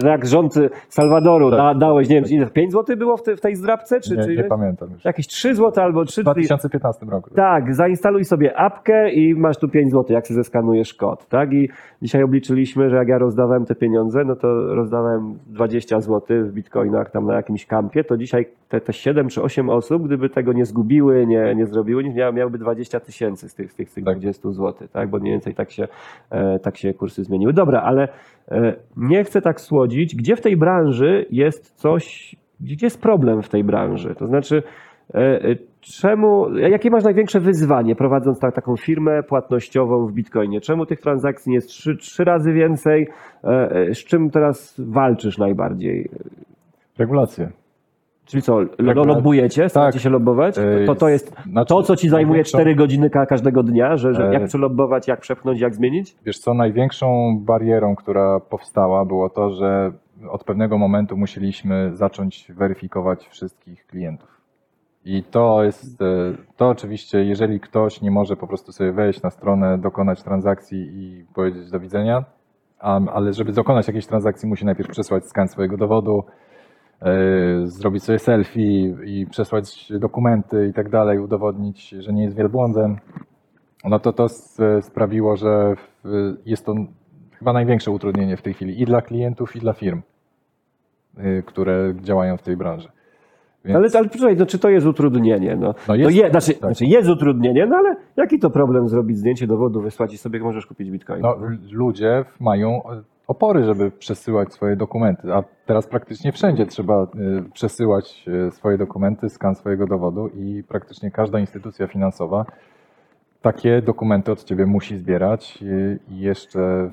jak 0.09 0.25
rząd 0.25 0.53
Salwadoru 0.89 1.49
Tak. 1.51 1.59
da, 1.59 1.75
dałeś, 1.75 2.09
nie 2.09 2.15
wiem, 2.21 2.25
ile, 2.29 2.47
5 2.47 2.71
zł 2.71 2.97
było 2.97 3.17
w, 3.17 3.23
te, 3.23 3.35
w 3.35 3.41
tej 3.41 3.55
zdrabce? 3.55 4.01
Czy, 4.01 4.17
Nie, 4.17 4.23
czy 4.23 4.35
nie 4.35 4.43
pamiętam 4.43 4.89
już. 4.93 5.05
Jakieś 5.05 5.27
3 5.27 5.55
zł 5.55 5.83
albo 5.83 6.05
3 6.05 6.21
W 6.21 6.23
2015 6.23 7.05
roku. 7.05 7.29
tak, 7.35 7.75
zainstaluj 7.75 8.25
sobie 8.25 8.57
apkę 8.57 9.11
i 9.11 9.35
masz 9.35 9.57
tu 9.57 9.69
5 9.69 9.91
zł, 9.91 10.13
jak 10.15 10.25
się 10.25 10.33
zeskanujesz 10.33 10.93
kod, 10.93 11.27
tak? 11.27 11.53
I 11.53 11.69
dzisiaj 12.01 12.23
obliczyliśmy, 12.23 12.89
że 12.89 12.95
jak 12.95 13.07
ja 13.07 13.17
rozdawałem 13.17 13.65
te 13.65 13.75
pieniądze, 13.75 14.23
no 14.25 14.35
to 14.35 14.75
rozdałem 14.75 15.39
20 15.47 16.01
zł 16.01 16.21
w 16.43 16.51
bitcoinach 16.51 17.11
tam 17.11 17.25
na 17.25 17.33
jakimś 17.35 17.65
kampie, 17.65 18.03
to 18.03 18.17
dzisiaj 18.17 18.45
te, 18.69 18.81
te 18.81 18.93
7 18.93 19.29
czy 19.29 19.41
8 19.41 19.69
osób, 19.69 20.03
gdyby 20.05 20.22
tego 20.29 20.53
nie 20.53 20.65
zgubiły, 20.65 21.27
nie, 21.27 21.55
nie 21.55 21.65
zrobiły, 21.65 22.03
nie 22.03 22.13
miały, 22.13 22.33
miałyby 22.33 22.57
20 22.57 22.99
tysięcy 22.99 23.49
z 23.49 23.55
tych, 23.55 23.71
z 23.71 23.75
tych, 23.75 23.89
z 23.89 23.93
tych 23.93 24.03
Tak. 24.03 24.13
20 24.19 24.51
zł, 24.51 24.87
tak? 24.93 25.09
Bo 25.09 25.19
mniej 25.19 25.33
więcej 25.33 25.55
tak 25.55 25.71
się, 25.71 25.87
e, 26.29 26.59
tak 26.59 26.77
się 26.77 26.93
kursy 26.93 27.23
zmieniły. 27.23 27.53
Dobra, 27.53 27.81
ale 27.81 28.07
e, 28.51 28.75
nie 28.97 29.23
chcę 29.23 29.41
tak 29.41 29.61
słodzić. 29.61 30.15
Gdzie 30.15 30.35
w 30.35 30.41
tej 30.41 30.57
branży 30.57 31.25
jest 31.29 31.75
coś, 31.75 32.35
gdzie 32.59 32.85
jest 32.85 33.01
problem 33.01 33.41
w 33.41 33.49
tej 33.49 33.63
branży? 33.63 34.15
To 34.15 34.27
znaczy, 34.27 34.63
E, 35.13 35.55
Czemu, 35.81 36.55
jakie 36.57 36.89
masz 36.89 37.03
największe 37.03 37.39
wyzwanie 37.39 37.95
prowadząc 37.95 38.39
tak, 38.39 38.55
taką 38.55 38.77
firmę 38.77 39.23
płatnościową 39.23 40.07
w 40.07 40.13
Bitcoinie? 40.13 40.61
Czemu 40.61 40.85
tych 40.85 40.99
transakcji 40.99 41.53
jest 41.53 41.67
trzy, 41.67 41.97
trzy 41.97 42.23
razy 42.23 42.53
więcej? 42.53 43.07
Z 43.93 43.97
czym 43.97 44.29
teraz 44.29 44.81
walczysz 44.87 45.37
najbardziej? 45.37 46.09
Regulacje. 46.97 47.49
Czyli 48.25 48.41
co, 48.43 48.59
lo- 48.59 48.69
Regula- 48.77 49.07
lobbujecie? 49.07 49.69
Staracie 49.69 49.93
Tak. 49.93 50.01
się 50.01 50.09
lobbować? 50.09 50.57
E, 50.57 50.85
To, 50.85 50.95
to 50.95 51.09
jest 51.09 51.35
znaczy, 51.51 51.69
to, 51.69 51.83
co 51.83 51.95
ci 51.95 52.09
zajmuje 52.09 52.39
największą- 52.43 52.57
4 52.57 52.75
godziny 52.75 53.09
ka- 53.09 53.25
każdego 53.25 53.63
dnia, 53.63 53.97
że, 53.97 54.13
że 54.13 54.29
E, 54.29 54.33
jak 54.33 54.45
przelobbować, 54.45 55.07
jak 55.07 55.19
przepchnąć, 55.19 55.59
jak 55.59 55.75
zmienić? 55.75 56.15
Wiesz 56.25 56.39
co, 56.39 56.53
największą 56.53 57.37
barierą, 57.39 57.95
która 57.95 58.39
powstała, 58.39 59.05
było 59.05 59.29
to, 59.29 59.49
że 59.49 59.91
od 60.29 60.43
pewnego 60.43 60.77
momentu 60.77 61.17
musieliśmy 61.17 61.89
zacząć 61.95 62.51
weryfikować 62.55 63.27
wszystkich 63.27 63.87
klientów. 63.87 64.33
I 65.05 65.23
to 65.23 65.63
jest, 65.63 66.01
e, 66.01 66.05
to 66.57 66.69
oczywiście, 66.69 67.23
jeżeli 67.23 67.59
ktoś 67.59 68.01
nie 68.01 68.11
może 68.11 68.35
po 68.35 68.47
prostu 68.47 68.71
sobie 68.71 68.91
wejść 68.91 69.21
na 69.21 69.29
stronę, 69.29 69.77
dokonać 69.77 70.23
transakcji 70.23 70.89
i 70.93 71.25
powiedzieć 71.33 71.69
do 71.71 71.79
widzenia, 71.79 72.23
ale 73.13 73.33
żeby 73.33 73.51
dokonać 73.51 73.87
jakiejś 73.87 74.05
transakcji, 74.07 74.49
musi 74.49 74.65
najpierw 74.65 74.89
przesłać 74.89 75.25
skan 75.25 75.47
swojego 75.47 75.77
dowodu, 75.77 76.23
zrobić 77.63 78.03
sobie 78.03 78.19
selfie 78.19 78.95
i 79.05 79.27
przesłać 79.29 79.93
dokumenty 79.99 80.67
i 80.67 80.73
tak 80.73 80.89
dalej, 80.89 81.19
udowodnić, 81.19 81.89
że 81.89 82.13
nie 82.13 82.23
jest 82.23 82.37
wielbłądem. 82.37 82.97
No 83.85 83.99
to 83.99 84.13
to 84.13 84.27
sprawiło, 84.81 85.35
że 85.35 85.75
jest 86.45 86.65
to 86.65 86.75
chyba 87.39 87.53
największe 87.53 87.91
utrudnienie 87.91 88.37
w 88.37 88.41
tej 88.41 88.53
chwili 88.53 88.81
i 88.81 88.85
dla 88.85 89.01
klientów, 89.01 89.55
i 89.55 89.59
dla 89.59 89.73
firm, 89.73 90.01
y, 91.17 91.43
które 91.45 91.93
działają 92.01 92.37
w 92.37 92.41
tej 92.41 92.57
branży. 92.57 92.89
Więc 93.65 93.77
Ale, 93.77 93.89
ale 93.93 94.09
słuchaj, 94.09 94.35
no, 94.37 94.45
czy 94.45 94.59
to 94.59 94.69
jest 94.69 94.87
utrudnienie? 94.87 95.55
No, 95.55 95.67
No 95.67 95.73
no 95.87 95.95
jest, 95.95 96.15
je, 96.15 96.29
znaczy, 96.29 96.53
tak. 96.53 96.59
znaczy 96.59 96.85
jest 96.85 97.09
utrudnienie, 97.09 97.65
no 97.65 97.75
ale 97.75 97.95
jaki 98.17 98.39
to 98.39 98.49
problem 98.49 98.87
zrobić 98.87 99.17
zdjęcie 99.17 99.47
dowodu, 99.47 99.81
wysłać 99.81 100.13
i 100.13 100.17
sobie 100.17 100.39
możesz 100.39 100.65
kupić 100.65 100.91
Bitcoin? 100.91 101.21
no, 101.21 101.35
ludzie 101.71 102.25
mają 102.39 102.81
opory, 103.33 103.63
żeby 103.63 103.91
przesyłać 103.91 104.53
swoje 104.53 104.75
dokumenty, 104.75 105.33
a 105.33 105.43
teraz 105.65 105.87
praktycznie 105.87 106.31
wszędzie 106.31 106.65
trzeba 106.65 107.03
y, 107.03 107.07
przesyłać 107.53 108.25
y, 108.47 108.51
swoje 108.51 108.77
dokumenty, 108.77 109.29
skan 109.29 109.55
swojego 109.55 109.87
dowodu 109.87 110.27
i 110.27 110.63
praktycznie 110.63 111.11
każda 111.11 111.39
instytucja 111.39 111.87
finansowa 111.87 112.45
takie 113.41 113.81
dokumenty 113.81 114.31
od 114.31 114.43
ciebie 114.43 114.65
musi 114.65 114.97
zbierać 114.97 115.59
y, 115.61 115.99
i 116.09 116.19
jeszcze 116.19 116.91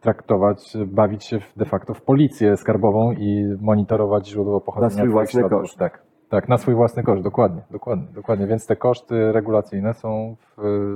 traktować, 0.00 0.76
bawić 0.86 1.24
się 1.24 1.38
de 1.56 1.64
facto 1.64 1.94
w 1.94 2.02
policję 2.02 2.56
skarbową 2.56 3.12
i 3.12 3.56
monitorować 3.60 4.28
źródło 4.28 4.60
pochodzenia 4.60 4.90
swój 4.90 5.02
twoich 5.02 5.12
własny 5.12 5.40
środków. 5.40 5.60
koszt. 5.60 5.78
Tak, 5.78 6.02
tak, 6.28 6.48
na 6.48 6.58
swój 6.58 6.74
własny 6.74 7.02
koszt, 7.02 7.22
dokładnie, 7.22 7.62
dokładnie, 7.70 8.06
dokładnie. 8.14 8.46
Więc 8.46 8.66
te 8.66 8.76
koszty 8.76 9.32
regulacyjne 9.32 9.94
są 9.94 10.36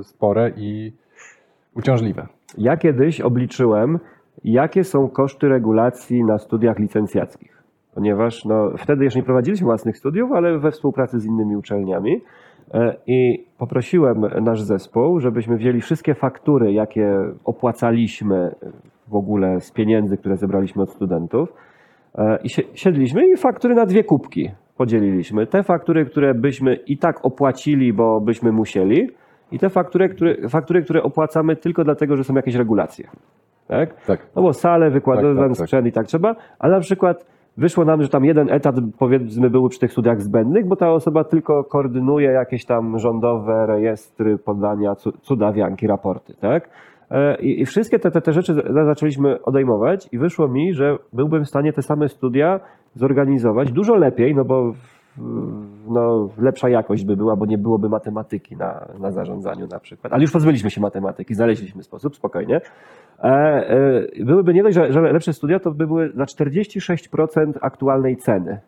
spore 0.03 0.51
i 0.57 0.93
uciążliwe. 1.75 2.27
Ja 2.57 2.77
kiedyś 2.77 3.21
obliczyłem, 3.21 3.99
jakie 4.43 4.83
są 4.83 5.09
koszty 5.09 5.49
regulacji 5.49 6.23
na 6.23 6.37
studiach 6.37 6.79
licencjackich. 6.79 7.63
Ponieważ 7.95 8.45
no, 8.45 8.71
wtedy 8.77 9.03
jeszcze 9.03 9.19
nie 9.19 9.25
prowadziliśmy 9.25 9.65
własnych 9.65 9.97
studiów, 9.97 10.31
ale 10.31 10.59
we 10.59 10.71
współpracy 10.71 11.19
z 11.19 11.25
innymi 11.25 11.55
uczelniami. 11.57 12.21
E, 12.73 12.95
I 13.07 13.45
poprosiłem 13.57 14.21
nasz 14.41 14.61
zespół, 14.61 15.19
żebyśmy 15.19 15.57
wzięli 15.57 15.81
wszystkie 15.81 16.13
faktury, 16.15 16.73
jakie 16.73 17.17
opłacaliśmy 17.45 18.55
w 19.07 19.15
ogóle 19.15 19.61
z 19.61 19.71
pieniędzy, 19.71 20.17
które 20.17 20.37
zebraliśmy 20.37 20.81
od 20.83 20.89
studentów. 20.89 21.53
E, 22.15 22.39
I 22.43 22.49
si- 22.49 22.67
siedliśmy 22.73 23.27
i 23.27 23.37
faktury 23.37 23.75
na 23.75 23.85
dwie 23.85 24.03
kubki 24.03 24.51
podzieliliśmy. 24.77 25.47
Te 25.47 25.63
faktury, 25.63 26.05
które 26.05 26.33
byśmy 26.33 26.75
i 26.75 26.97
tak 26.97 27.25
opłacili, 27.25 27.93
bo 27.93 28.21
byśmy 28.21 28.51
musieli, 28.51 29.09
i 29.51 29.59
te 29.59 29.69
faktury, 29.69 30.09
które, 30.09 30.49
faktury, 30.49 30.81
które 30.81 31.03
opłacamy 31.03 31.55
tylko 31.55 31.83
dlatego, 31.83 32.17
że 32.17 32.23
są 32.23 32.33
jakieś 32.35 32.55
regulacje. 32.55 33.07
Tak? 33.69 34.03
Tak. 34.05 34.19
No 34.35 34.41
bo 34.41 34.53
salę, 34.53 34.89
wykładową, 34.91 35.35
Tak, 35.35 35.49
tak, 35.49 35.57
tak. 35.57 35.67
sprzęt 35.67 35.87
i 35.87 35.91
tak 35.91 36.05
trzeba, 36.07 36.35
ale 36.59 36.73
na 36.73 36.79
przykład 36.79 37.25
wyszło 37.57 37.85
nam, 37.85 38.03
że 38.03 38.09
tam 38.09 38.25
jeden 38.25 38.49
etat 38.51 38.75
powiedzmy 38.99 39.49
był 39.49 39.69
przy 39.69 39.79
tych 39.79 39.91
studiach 39.91 40.21
zbędnych, 40.21 40.65
bo 40.67 40.75
ta 40.75 40.91
osoba 40.91 41.23
tylko 41.23 41.63
koordynuje 41.63 42.31
jakieś 42.31 42.65
tam 42.65 42.99
rządowe 42.99 43.65
rejestry, 43.65 44.37
podania, 44.37 44.95
cu- 44.95 45.11
cudawianki, 45.11 45.87
raporty, 45.87 46.33
tak? 46.41 46.69
E, 47.11 47.35
I, 47.35 47.65
wszystkie 47.65 47.99
te, 47.99 48.11
te, 48.11 48.21
te 48.21 48.33
rzeczy 48.33 48.53
za- 48.53 48.85
zaczęliśmy 48.85 49.41
odejmować 49.43 50.09
i 50.11 50.17
wyszło 50.17 50.47
mi, 50.47 50.73
że 50.73 50.97
byłbym 51.13 51.45
w 51.45 51.49
stanie 51.49 51.73
te 51.73 51.81
same 51.81 52.09
studia 52.09 52.59
zorganizować 52.95 53.71
dużo 53.71 53.95
lepiej, 53.95 54.35
no 54.35 54.45
bo 54.45 54.73
no, 55.87 56.29
lepsza 56.37 56.69
jakość 56.69 57.05
by 57.05 57.17
była, 57.17 57.35
bo 57.35 57.45
nie 57.45 57.57
byłoby 57.57 57.89
matematyki 57.89 58.55
na, 58.57 58.87
na 58.99 59.11
zarządzaniu 59.11 59.67
na 59.67 59.79
przykład. 59.79 60.13
Ale 60.13 60.21
już 60.21 60.31
pozbyliśmy 60.31 60.71
się 60.71 60.81
matematyki, 60.81 61.35
znaleźliśmy 61.35 61.83
sposób, 61.83 62.15
spokojnie. 62.15 62.61
E, 63.19 63.23
e, 63.23 64.25
byłyby 64.25 64.53
nie 64.53 64.63
dość, 64.63 64.75
że, 64.75 64.93
że 64.93 65.01
lepsze 65.01 65.33
studia, 65.33 65.59
to 65.59 65.71
by 65.71 65.87
były 65.87 66.11
na 66.15 66.25
46% 66.25 67.53
aktualnej 67.61 68.17
ceny. 68.17 68.59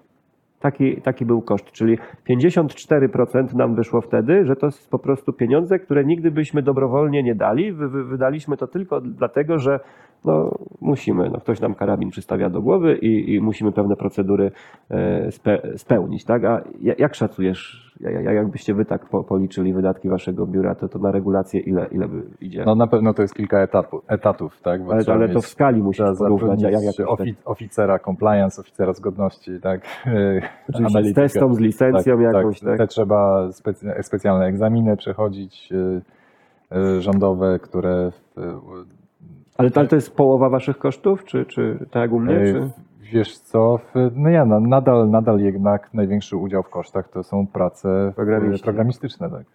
Taki, 0.60 1.02
taki 1.02 1.26
był 1.26 1.42
koszt, 1.42 1.72
czyli 1.72 1.98
54% 2.30 3.56
nam 3.56 3.76
wyszło 3.76 4.02
wtedy, 4.02 4.46
że 4.46 4.56
to 4.56 4.66
jest 4.66 4.90
po 4.90 5.00
prostu 5.00 5.34
pieniądze, 5.34 5.80
które 5.80 6.06
nigdy 6.06 6.32
byśmy 6.32 6.62
dobrowolnie 6.62 7.24
nie 7.24 7.36
dali. 7.36 7.74
Wy, 7.74 7.90
wy, 7.90 8.04
wydaliśmy 8.04 8.58
to 8.58 8.68
tylko 8.68 9.02
dlatego, 9.02 9.60
że 9.60 9.80
no, 10.26 10.52
musimy. 10.82 11.30
No, 11.30 11.38
ktoś 11.40 11.60
nam 11.62 11.76
karabin 11.76 12.10
przystawia 12.10 12.50
do 12.50 12.62
głowy 12.62 12.98
i, 12.98 13.34
i 13.34 13.42
musimy 13.42 13.72
pewne 13.72 13.96
procedury 13.96 14.52
e, 14.92 15.32
spe, 15.32 15.62
spełnić. 15.78 16.26
Tak? 16.26 16.44
A 16.46 16.62
ja- 16.82 16.94
jak 16.98 17.16
szacujesz, 17.16 17.92
ja- 18.00 18.12
ja- 18.12 18.32
jakbyście 18.34 18.74
wy 18.74 18.86
tak 18.86 19.06
po, 19.06 19.24
policzyli 19.24 19.74
wydatki 19.74 20.10
waszego 20.10 20.48
biura, 20.48 20.76
to, 20.76 20.90
to 20.90 21.00
na 21.00 21.12
regulację 21.12 21.60
ile, 21.60 21.88
ile 21.92 22.08
by 22.08 22.22
idzie? 22.42 22.64
No 22.66 22.76
na 22.76 22.88
pewno 22.88 23.14
to 23.14 23.22
jest 23.22 23.34
kilka 23.36 23.60
etapów, 23.60 24.04
etatów 24.08 24.62
tak? 24.62 24.84
Bo 24.84 24.92
ale, 24.92 25.04
ale 25.14 25.30
to 25.30 25.42
w 25.42 25.48
skali 25.48 25.84
musisz 25.84 26.06
porównać. 26.18 26.62
Jak, 26.62 26.84
jak, 26.84 26.96
ofi- 27.08 27.36
oficera 27.46 28.00
compliance, 28.00 28.62
oficera 28.62 28.94
zgodności, 28.94 29.52
tak? 29.62 29.82
Oczywiście 30.74 31.00
z 31.04 31.14
testą, 31.16 31.54
z 31.54 31.60
licencją 31.60 32.20
jakąś, 32.20 32.60
tak? 32.60 32.78
Te 32.78 32.88
trzeba 32.88 33.48
specy- 33.50 34.02
specjalne 34.04 34.46
egzaminy 34.46 34.98
przechodzić 34.98 35.70
y, 35.72 36.02
y, 36.78 37.02
rządowe, 37.02 37.60
które 37.60 38.12
Ale, 39.62 39.72
ale 39.76 39.88
to 39.88 39.96
jest 39.96 40.16
połowa 40.16 40.50
waszych 40.50 40.78
kosztów, 40.78 41.24
czy, 41.26 41.46
czy 41.46 41.86
tak 41.92 42.02
jak 42.02 42.12
u 42.12 42.20
mnie? 42.20 42.36
y, 42.36 42.54
Czy? 42.54 42.70
wiesz 43.14 43.38
co, 43.38 43.80
no 44.16 44.30
ja 44.30 44.46
nadal, 44.46 45.10
nadal 45.10 45.40
jednak 45.40 45.94
największy 45.94 46.38
udział 46.38 46.64
w 46.64 46.70
kosztach 46.70 47.10
to 47.10 47.24
są 47.24 47.48
prace 47.48 48.10
y, 48.56 48.60
programistyczne, 48.64 49.30
tak? 49.30 49.46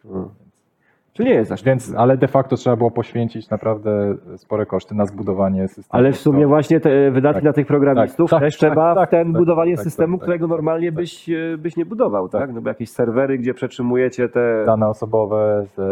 Czy 1.17 1.25
nie 1.25 1.35
jest 1.35 1.53
aż 1.53 1.61
tak? 1.61 1.67
Więc, 1.67 1.95
ale 1.97 2.17
de 2.17 2.29
facto 2.29 2.57
trzeba 2.57 2.77
było 2.77 2.91
poświęcić 2.91 3.51
naprawdę 3.51 4.15
spore 4.37 4.67
koszty 4.67 4.95
na 4.95 5.07
zbudowanie 5.07 5.69
systemu. 5.69 6.01
Ale 6.01 6.13
w 6.13 6.17
sumie 6.17 6.47
właśnie 6.47 6.81
te 6.81 7.11
wydatki 7.11 7.37
Tak. 7.37 7.45
na 7.45 7.53
tych 7.53 7.67
programistów 7.67 8.31
Tak, 8.31 8.41
też 8.41 8.59
tak, 8.59 8.71
trzeba 8.71 8.95
tak, 8.95 9.09
w 9.09 9.11
ten 9.11 9.33
tak, 9.33 9.41
budowanie 9.41 9.77
tak, 9.77 9.85
systemu, 9.85 10.17
tak, 10.17 10.23
którego 10.23 10.47
tak, 10.47 10.51
normalnie 10.51 10.89
tak. 10.89 10.95
byś, 10.95 11.31
e, 11.31 11.59
byś 11.59 11.77
nie 11.77 11.87
budował, 11.87 12.29
tak? 12.29 12.41
Tak. 12.41 12.55
No 12.55 12.61
bo 12.61 12.69
jakieś 12.69 12.91
serwery, 12.91 13.39
gdzie 13.39 13.55
przetrzymujecie 13.55 14.29
te... 14.29 14.65
dane 14.67 14.89
osobowe, 14.89 15.67
e, 15.79 15.83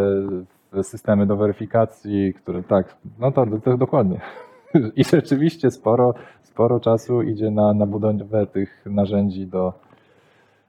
systemy 0.82 1.26
do 1.26 1.36
weryfikacji, 1.36 2.34
które 2.34 2.62
tak, 2.62 2.96
no 3.18 3.32
to, 3.32 3.46
to 3.64 3.76
dokładnie. 3.76 4.20
I 4.96 5.04
rzeczywiście 5.04 5.70
sporo, 5.70 6.14
sporo 6.42 6.80
czasu 6.80 7.22
idzie 7.22 7.50
na, 7.50 7.74
na 7.74 7.86
budowę 7.86 8.46
tych 8.46 8.86
narzędzi 8.86 9.46
do 9.46 9.72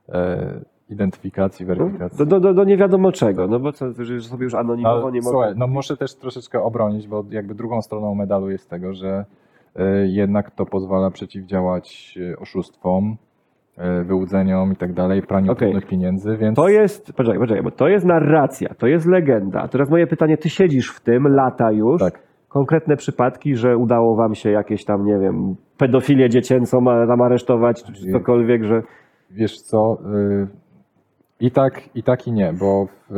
e, 0.09 0.59
identyfikacji, 0.89 1.65
weryfikacji. 1.65 2.25
Do, 2.25 2.39
do, 2.39 2.53
do, 2.53 2.63
nie 2.63 2.77
wiadomo 2.77 3.12
czego, 3.12 3.47
no 3.47 3.59
bo 3.59 3.71
co, 3.71 3.85
że 4.03 4.21
sobie 4.21 4.43
już 4.43 4.53
anonimowo 4.53 5.01
No, 5.01 5.09
nie 5.09 5.21
słuchaj, 5.21 5.53
no 5.57 5.67
muszę 5.67 5.97
też 5.97 6.15
troszeczkę 6.15 6.62
obronić, 6.63 7.07
bo 7.07 7.24
jakby 7.29 7.55
drugą 7.55 7.81
stroną 7.81 8.15
medalu 8.15 8.50
jest 8.50 8.69
tego, 8.69 8.93
że 8.93 9.25
e, 9.75 10.07
jednak 10.07 10.51
to 10.51 10.65
pozwala 10.65 11.12
przeciwdziałać 11.12 12.17
e, 12.31 12.39
oszustwom 12.39 13.17
wyłudzeniom 14.03 14.74
i 14.74 14.75
tak 14.75 14.94
dalej, 14.94 15.22
praniu 15.22 15.55
brudnych 15.55 15.88
pieniędzy, 15.88 16.38
więc 16.38 16.55
To 16.55 16.70
jest, 16.70 17.13
poczekaj, 17.13 17.39
poczekaj, 17.39 17.63
bo 17.63 17.72
to 17.72 17.88
jest 17.88 18.05
narracja, 18.05 18.74
to 18.77 18.88
jest 18.88 19.05
legenda. 19.05 19.62
A 19.62 19.67
Teraz 19.67 19.89
moje 19.89 20.08
pytanie, 20.08 20.38
ty 20.38 20.50
siedzisz 20.50 20.89
w 20.91 21.00
tym 21.00 21.27
lata 21.27 21.72
już. 21.72 22.01
Tak. 22.01 22.20
Konkretne 22.50 22.96
przypadki, 22.96 23.55
że 23.55 23.77
udało 23.77 24.15
wam 24.15 24.36
się 24.36 24.51
jakieś 24.51 24.86
tam, 24.86 25.05
nie 25.05 25.20
wiem, 25.20 25.55
pedofilię 25.77 26.29
dziecięcą 26.29 26.86
tam 26.86 27.22
aresztować, 27.22 27.84
czy 27.84 28.12
cokolwiek, 28.12 28.63
że... 28.63 28.82
wiesz 29.32 29.62
co, 29.62 29.98
y, 30.15 30.48
i 31.39 31.51
tak, 31.51 31.96
i 31.96 32.03
tak 32.03 32.27
i 32.27 32.32
nie, 32.32 32.53
bo 32.53 32.88
w, 33.10 33.15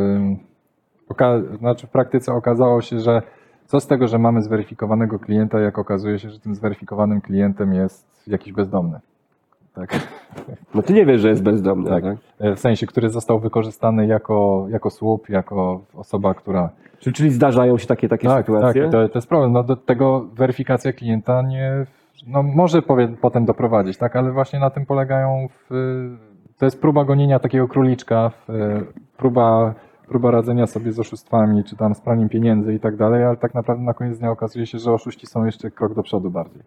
znaczy 1.59 1.87
w 1.87 1.89
praktyce 1.89 2.33
okazało 2.33 2.81
się, 2.81 2.99
że 2.99 3.21
co 3.65 3.79
z 3.79 3.87
tego, 3.87 4.07
że 4.07 4.19
mamy 4.19 4.41
zweryfikowanego 4.41 5.19
klienta, 5.19 5.59
jak 5.59 5.79
okazuje 5.79 6.19
się, 6.19 6.29
że 6.29 6.39
tym 6.39 6.55
zweryfikowanym 6.55 7.21
klientem 7.21 7.73
jest 7.73 8.27
jakiś 8.27 8.53
bezdomny. 8.53 8.99
Tak. 9.77 9.89
No 10.75 10.81
ty 10.81 10.93
nie 10.93 11.05
wiesz, 11.05 11.21
że 11.21 11.29
jest 11.29 11.43
bezdomny, 11.43 11.89
tak? 11.89 12.03
Tak. 12.03 12.17
E, 12.39 12.55
W 12.55 12.59
sensie, 12.59 12.87
który 12.87 13.09
został 13.09 13.39
wykorzystany 13.39 14.07
jako, 14.07 14.65
jako 14.69 14.89
słup, 14.89 15.29
jako 15.29 15.81
osoba, 15.95 16.33
która. 16.33 16.69
Czyli, 16.99 17.13
czyli 17.13 17.31
zdarzają 17.31 17.77
się 17.77 17.87
takie, 17.87 18.09
takie 18.09 18.27
tak, 18.27 18.45
sytuacje? 18.45 18.81
tak, 18.81 18.91
to, 18.91 19.09
to 19.09 19.17
jest 19.17 19.29
problem. 19.29 19.51
No, 19.51 19.63
do 19.63 19.75
tego 19.75 20.25
weryfikacja 20.33 20.93
klienta 20.93 21.41
nie. 21.41 21.85
No, 22.27 22.43
może 22.43 22.81
powie, 22.81 23.07
potem 23.07 23.45
doprowadzić, 23.45 23.97
tak, 23.97 24.15
ale 24.15 24.31
właśnie 24.31 24.59
na 24.59 24.69
tym 24.69 24.85
polegają. 24.85 25.47
W, 25.69 26.17
to 26.57 26.65
jest 26.65 26.81
próba 26.81 27.05
gonienia 27.05 27.39
takiego 27.39 27.67
króliczka, 27.67 28.29
w, 28.29 28.47
próba, 29.17 29.73
próba 30.07 30.31
radzenia 30.31 30.67
sobie 30.67 30.91
z 30.91 30.99
oszustwami, 30.99 31.63
czy 31.63 31.75
tam 31.75 31.95
z 31.95 32.01
praniem 32.01 32.29
pieniędzy 32.29 32.73
i 32.73 32.79
tak 32.79 32.95
dalej, 32.95 33.23
ale 33.23 33.37
tak 33.37 33.53
naprawdę 33.53 33.83
na 33.83 33.93
koniec 33.93 34.19
dnia 34.19 34.31
okazuje 34.31 34.65
się, 34.65 34.79
że 34.79 34.93
oszuści 34.93 35.27
są 35.27 35.45
jeszcze 35.45 35.71
krok 35.71 35.93
do 35.93 36.03
przodu 36.03 36.29
bardziej. 36.31 36.61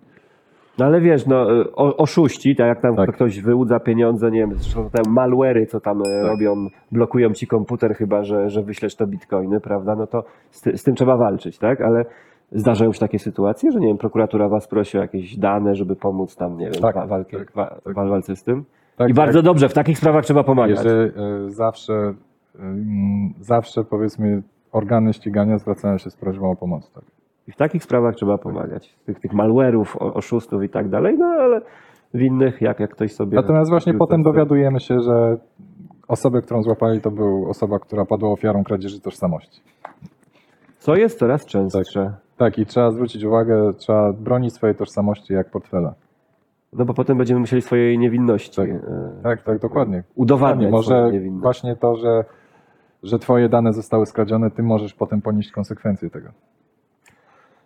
No 0.81 0.87
ale 0.87 1.01
wiesz, 1.01 1.27
no, 1.27 1.61
y, 1.61 1.73
o, 1.73 1.97
oszuści, 1.97 2.57
tak 2.57 2.67
jak 2.67 2.81
tam 2.81 2.97
Tak. 2.97 3.13
ktoś 3.15 3.41
wyłudza 3.41 3.81
pieniądze, 3.81 4.31
nie 4.31 4.41
wiem, 4.41 4.55
zresztą 4.55 4.91
te 4.91 5.03
malware'y, 5.03 5.67
co 5.67 5.81
tam 5.81 6.03
tak. 6.03 6.23
robią, 6.23 6.69
blokują 6.93 7.33
ci 7.33 7.47
komputer 7.47 7.95
chyba, 7.95 8.25
że, 8.25 8.51
że 8.51 8.63
wyślesz 8.63 8.97
to 8.97 9.07
bitcoiny, 9.07 9.61
prawda, 9.61 9.97
no 9.97 10.07
to 10.07 10.25
z, 10.51 10.61
ty, 10.61 10.79
z 10.79 10.83
tym 10.83 10.95
trzeba 10.95 11.17
walczyć, 11.17 11.59
tak, 11.59 11.81
ale 11.81 12.05
zdarzają 12.53 12.93
się 12.93 13.01
takie 13.01 13.19
sytuacje, 13.19 13.73
że 13.73 13.81
nie 13.81 13.87
wiem, 13.87 13.99
prokuratura 13.99 14.49
was 14.49 14.69
prosi 14.69 14.99
o 14.99 15.01
jakieś 15.01 15.37
dane, 15.37 15.75
żeby 15.75 15.97
pomóc 15.97 16.37
tam, 16.37 16.59
nie 16.59 16.71
wiem, 16.71 16.83
Tak, 16.83 16.95
wa- 16.95 17.07
walkę, 17.07 17.39
tak, 17.39 17.53
wa, 17.53 17.67
tak. 17.85 17.95
wal- 17.95 18.09
walce 18.09 18.37
z 18.37 18.45
tym? 18.45 18.65
Tak, 18.97 19.11
I 19.11 19.15
bardzo 19.15 19.43
dobrze, 19.43 19.69
w 19.69 19.75
takich 19.75 19.99
sprawach 19.99 20.25
trzeba 20.25 20.45
pomagać. 20.45 20.79
Jeżeli 20.85 21.11
y, 21.47 21.51
zawsze, 21.51 22.15
y, 22.55 22.61
zawsze 23.41 23.85
powiedzmy 23.85 24.43
organy 24.73 25.13
ścigania 25.13 25.59
zwracają 25.59 25.99
się 25.99 26.11
z 26.11 26.17
prośbą 26.17 26.51
o 26.51 26.57
pomoc. 26.57 26.91
Tak. 26.91 27.05
I 27.51 27.53
w 27.53 27.57
takich 27.57 27.83
sprawach 27.85 28.15
trzeba 28.15 28.39
pomagać. 28.39 28.95
Tych, 29.07 29.21
tych 29.21 29.33
malware'ów, 29.33 29.97
oszustów 29.99 30.63
i 30.63 30.69
tak 30.69 30.89
dalej, 30.89 31.19
no 31.19 31.27
ale 31.27 31.61
w 32.15 32.21
innych, 32.21 32.61
jak, 32.61 32.81
jak 32.81 32.91
ktoś 32.91 33.13
sobie... 33.13 33.37
Natomiast 33.37 33.71
właśnie 33.71 33.95
potem 33.95 34.25
to- 34.25 34.31
dowiadujemy 34.33 34.81
się, 34.81 35.01
że 35.01 35.37
osobę, 36.09 36.43
którą 36.43 36.63
złapali, 36.63 37.01
to 37.01 37.11
był 37.11 37.51
osoba, 37.51 37.79
która 37.79 38.05
padła 38.05 38.31
ofiarą 38.31 38.65
kradzieży 38.65 39.01
tożsamości. 39.01 39.61
Co 40.79 40.97
jest 40.97 41.19
coraz 41.19 41.47
częstsze. 41.47 42.13
Tak, 42.37 42.59
i 42.59 42.67
trzeba 42.67 42.91
zwrócić 42.91 43.25
uwagę, 43.25 43.73
trzeba 43.79 44.13
bronić 44.13 44.55
swojej 44.55 44.77
tożsamości 44.77 45.33
jak 45.33 45.51
portfela. 45.51 45.95
No 46.73 46.85
bo 46.85 46.95
potem 46.95 47.19
będziemy 47.19 47.41
musieli 47.41 47.63
swojej 47.63 47.99
niewinności 47.99 48.57
Tak. 48.57 48.71
e, 48.71 48.81
Tak, 49.23 49.43
tak, 49.43 49.59
dokładnie. 49.59 50.03
udowadniać 50.15 50.71
Może 50.71 51.11
właśnie 51.31 51.77
to, 51.77 51.97
że, 51.97 52.25
że 53.03 53.19
twoje 53.19 53.49
dane 53.49 53.73
zostały 53.73 54.07
skradzione, 54.07 54.51
ty 54.51 54.63
możesz 54.63 54.95
potem 54.95 55.23
ponieść 55.23 55.51
konsekwencje 55.53 56.11
tego. 56.11 56.29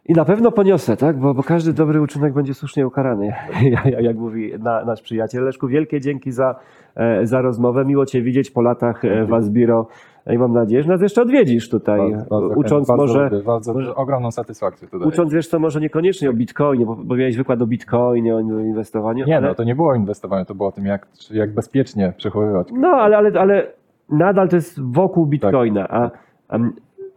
I 0.09 0.13
na 0.13 0.25
pewno 0.25 0.53
poniosę, 0.53 0.97
tak? 0.97 1.19
Bo, 1.19 1.35
bo 1.35 1.43
każdy 1.43 1.73
dobry 1.73 2.01
uczynek 2.01 2.33
będzie 2.33 2.55
słusznie 2.55 2.87
ukarany, 2.87 3.33
jak, 3.71 4.03
jak 4.03 4.17
mówi 4.17 4.53
na, 4.59 4.85
nasz 4.85 5.03
przyjaciel. 5.03 5.45
Leszku, 5.45 5.69
wielkie 5.69 6.01
dzięki 6.01 6.33
za, 6.33 6.55
e, 6.97 7.27
za 7.27 7.41
rozmowę. 7.43 7.85
Miło 7.85 8.07
Cię 8.07 8.23
widzieć 8.23 8.51
po 8.51 8.63
latach 8.63 9.05
e, 9.05 9.25
w 9.25 9.35
Asbiro 9.35 9.87
i 10.31 10.39
mam 10.39 10.53
nadzieję, 10.53 10.83
że 10.83 10.89
nas 10.89 11.03
jeszcze 11.03 11.23
odwiedzisz 11.23 11.69
tutaj, 11.69 12.01
Bardzo, 12.01 12.27
bardzo, 12.31 12.55
ucząc 12.55 12.89
bardzo 12.89 13.03
może... 13.03 13.25
lubię, 13.25 13.43
bardzo, 13.43 13.75
może- 13.75 13.95
ogromną 13.95 14.31
satysfakcję 14.31 14.89
to 14.89 14.99
daje. 14.99 15.09
Ucząc, 15.09 15.33
wiesz 15.33 15.49
co, 15.49 15.59
może 15.59 15.81
niekoniecznie 15.81 16.31
o 16.31 16.33
bitcoinie, 16.33 16.87
bo, 16.87 16.97
bo 16.97 17.17
miałeś 17.17 17.37
wykład 17.37 17.63
o 17.63 17.67
bitcoinie, 17.67 18.37
o 18.37 18.41
inwestowaniu. 18.41 19.27
Nie, 19.27 19.37
ale, 19.37 19.49
no 19.49 19.55
to 19.55 19.65
nie 19.65 19.75
było 19.75 19.89
o 19.91 19.95
inwestowaniu, 19.95 20.45
to 20.45 20.55
było 20.55 20.69
o 20.69 20.73
tym, 20.73 20.87
jak, 20.87 21.07
jak 21.31 21.55
bezpiecznie 21.55 22.13
przechowywać. 22.17 22.69
No, 22.73 22.89
ale, 22.89 23.17
ale, 23.17 23.41
ale 23.41 23.67
nadal 24.11 24.49
to 24.49 24.57
jest 24.57 24.81
wokół 24.83 25.27
bitcoina, 25.27 25.89
a, 25.89 26.11
a 26.49 26.59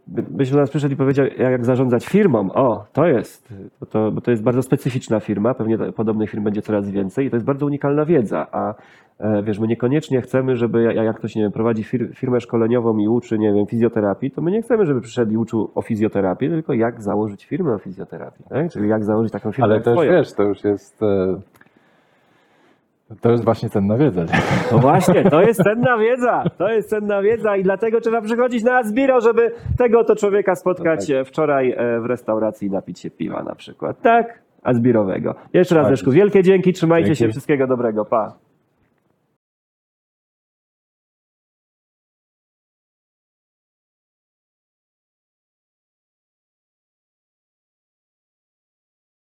byś 0.08 0.50
do 0.50 0.56
nas 0.56 0.70
przyszedł 0.70 0.94
i 0.94 0.96
powiedział, 0.96 1.26
jak, 1.26 1.38
jak 1.38 1.64
zarządzać 1.64 2.06
firmą. 2.06 2.52
O, 2.52 2.84
to 2.92 3.06
jest, 3.06 3.54
bo 3.80 3.86
to, 3.86 4.12
bo 4.12 4.20
to 4.20 4.30
jest 4.30 4.42
bardzo 4.42 4.62
specyficzna 4.62 5.20
firma, 5.20 5.54
pewnie 5.54 5.78
podobnych 5.78 6.30
firm 6.30 6.44
będzie 6.44 6.62
coraz 6.62 6.90
więcej 6.90 7.26
i 7.26 7.30
to 7.30 7.36
jest 7.36 7.46
bardzo 7.46 7.66
unikalna 7.66 8.04
wiedza, 8.04 8.46
a 8.52 8.74
e, 9.18 9.42
wiesz, 9.42 9.58
my 9.58 9.66
niekoniecznie 9.66 10.20
chcemy, 10.20 10.56
żeby 10.56 10.82
jak, 10.82 11.16
ktoś, 11.16 11.36
nie 11.36 11.42
wiem, 11.42 11.52
prowadzi 11.52 11.84
fir, 11.84 12.10
firmę 12.14 12.40
szkoleniową 12.40 12.98
i 12.98 13.08
uczy, 13.08 13.38
nie 13.38 13.52
wiem, 13.52 13.66
fizjoterapii, 13.66 14.30
to 14.30 14.42
my 14.42 14.50
nie 14.50 14.62
chcemy, 14.62 14.86
żeby 14.86 15.00
przyszedł 15.00 15.32
i 15.32 15.36
uczył 15.36 15.70
o 15.74 15.82
fizjoterapii, 15.82 16.48
tylko 16.48 16.72
jak 16.72 17.02
założyć 17.02 17.46
firmę 17.46 17.74
o 17.74 17.78
fizjoterapii, 17.78 18.44
tak? 18.48 18.70
czyli 18.72 18.88
jak 18.88 19.04
założyć 19.04 19.32
taką 19.32 19.52
firmę 19.52 19.64
Ale 19.64 19.80
to 19.80 19.90
już 19.90 20.12
wiesz, 20.12 20.32
to 20.32 20.42
już 20.42 20.64
jest. 20.64 21.02
To 23.20 23.30
jest 23.30 23.44
właśnie 23.44 23.70
cenna 23.70 23.96
wiedza. 23.96 24.24
No 24.72 24.78
właśnie, 24.78 25.24
to 25.24 25.40
jest 25.42 25.62
cenna 25.62 25.98
wiedza. 25.98 26.44
To 26.58 26.68
jest 26.68 26.88
cenna 26.90 27.22
wiedza 27.22 27.56
i 27.56 27.62
dlatego 27.62 28.00
trzeba 28.00 28.20
przychodzić 28.20 28.64
na 28.64 28.76
Asbiro, 28.78 29.20
żeby 29.20 29.50
tego 29.78 30.04
to 30.04 30.16
człowieka 30.16 30.54
spotkać 30.54 31.10
e, 31.10 31.24
wczoraj 31.24 31.72
e, 31.76 32.00
w 32.00 32.04
restauracji 32.06 32.68
i 32.68 32.70
napić 32.70 33.00
się 33.00 33.10
piwa 33.10 33.42
na 33.42 33.54
przykład. 33.54 34.02
Tak? 34.02 34.42
Asbirowego. 34.62 35.34
Jeszcze 35.52 35.74
raz, 35.74 35.84
Tak. 35.84 35.90
Leszku, 35.90 36.10
wielkie 36.10 36.42
dzięki, 36.42 36.72
trzymajcie 36.72 37.06
Dzięki. 37.06 37.18
się, 37.18 37.28
wszystkiego 37.28 37.66
dobrego, 37.66 38.04
pa. 38.04 38.32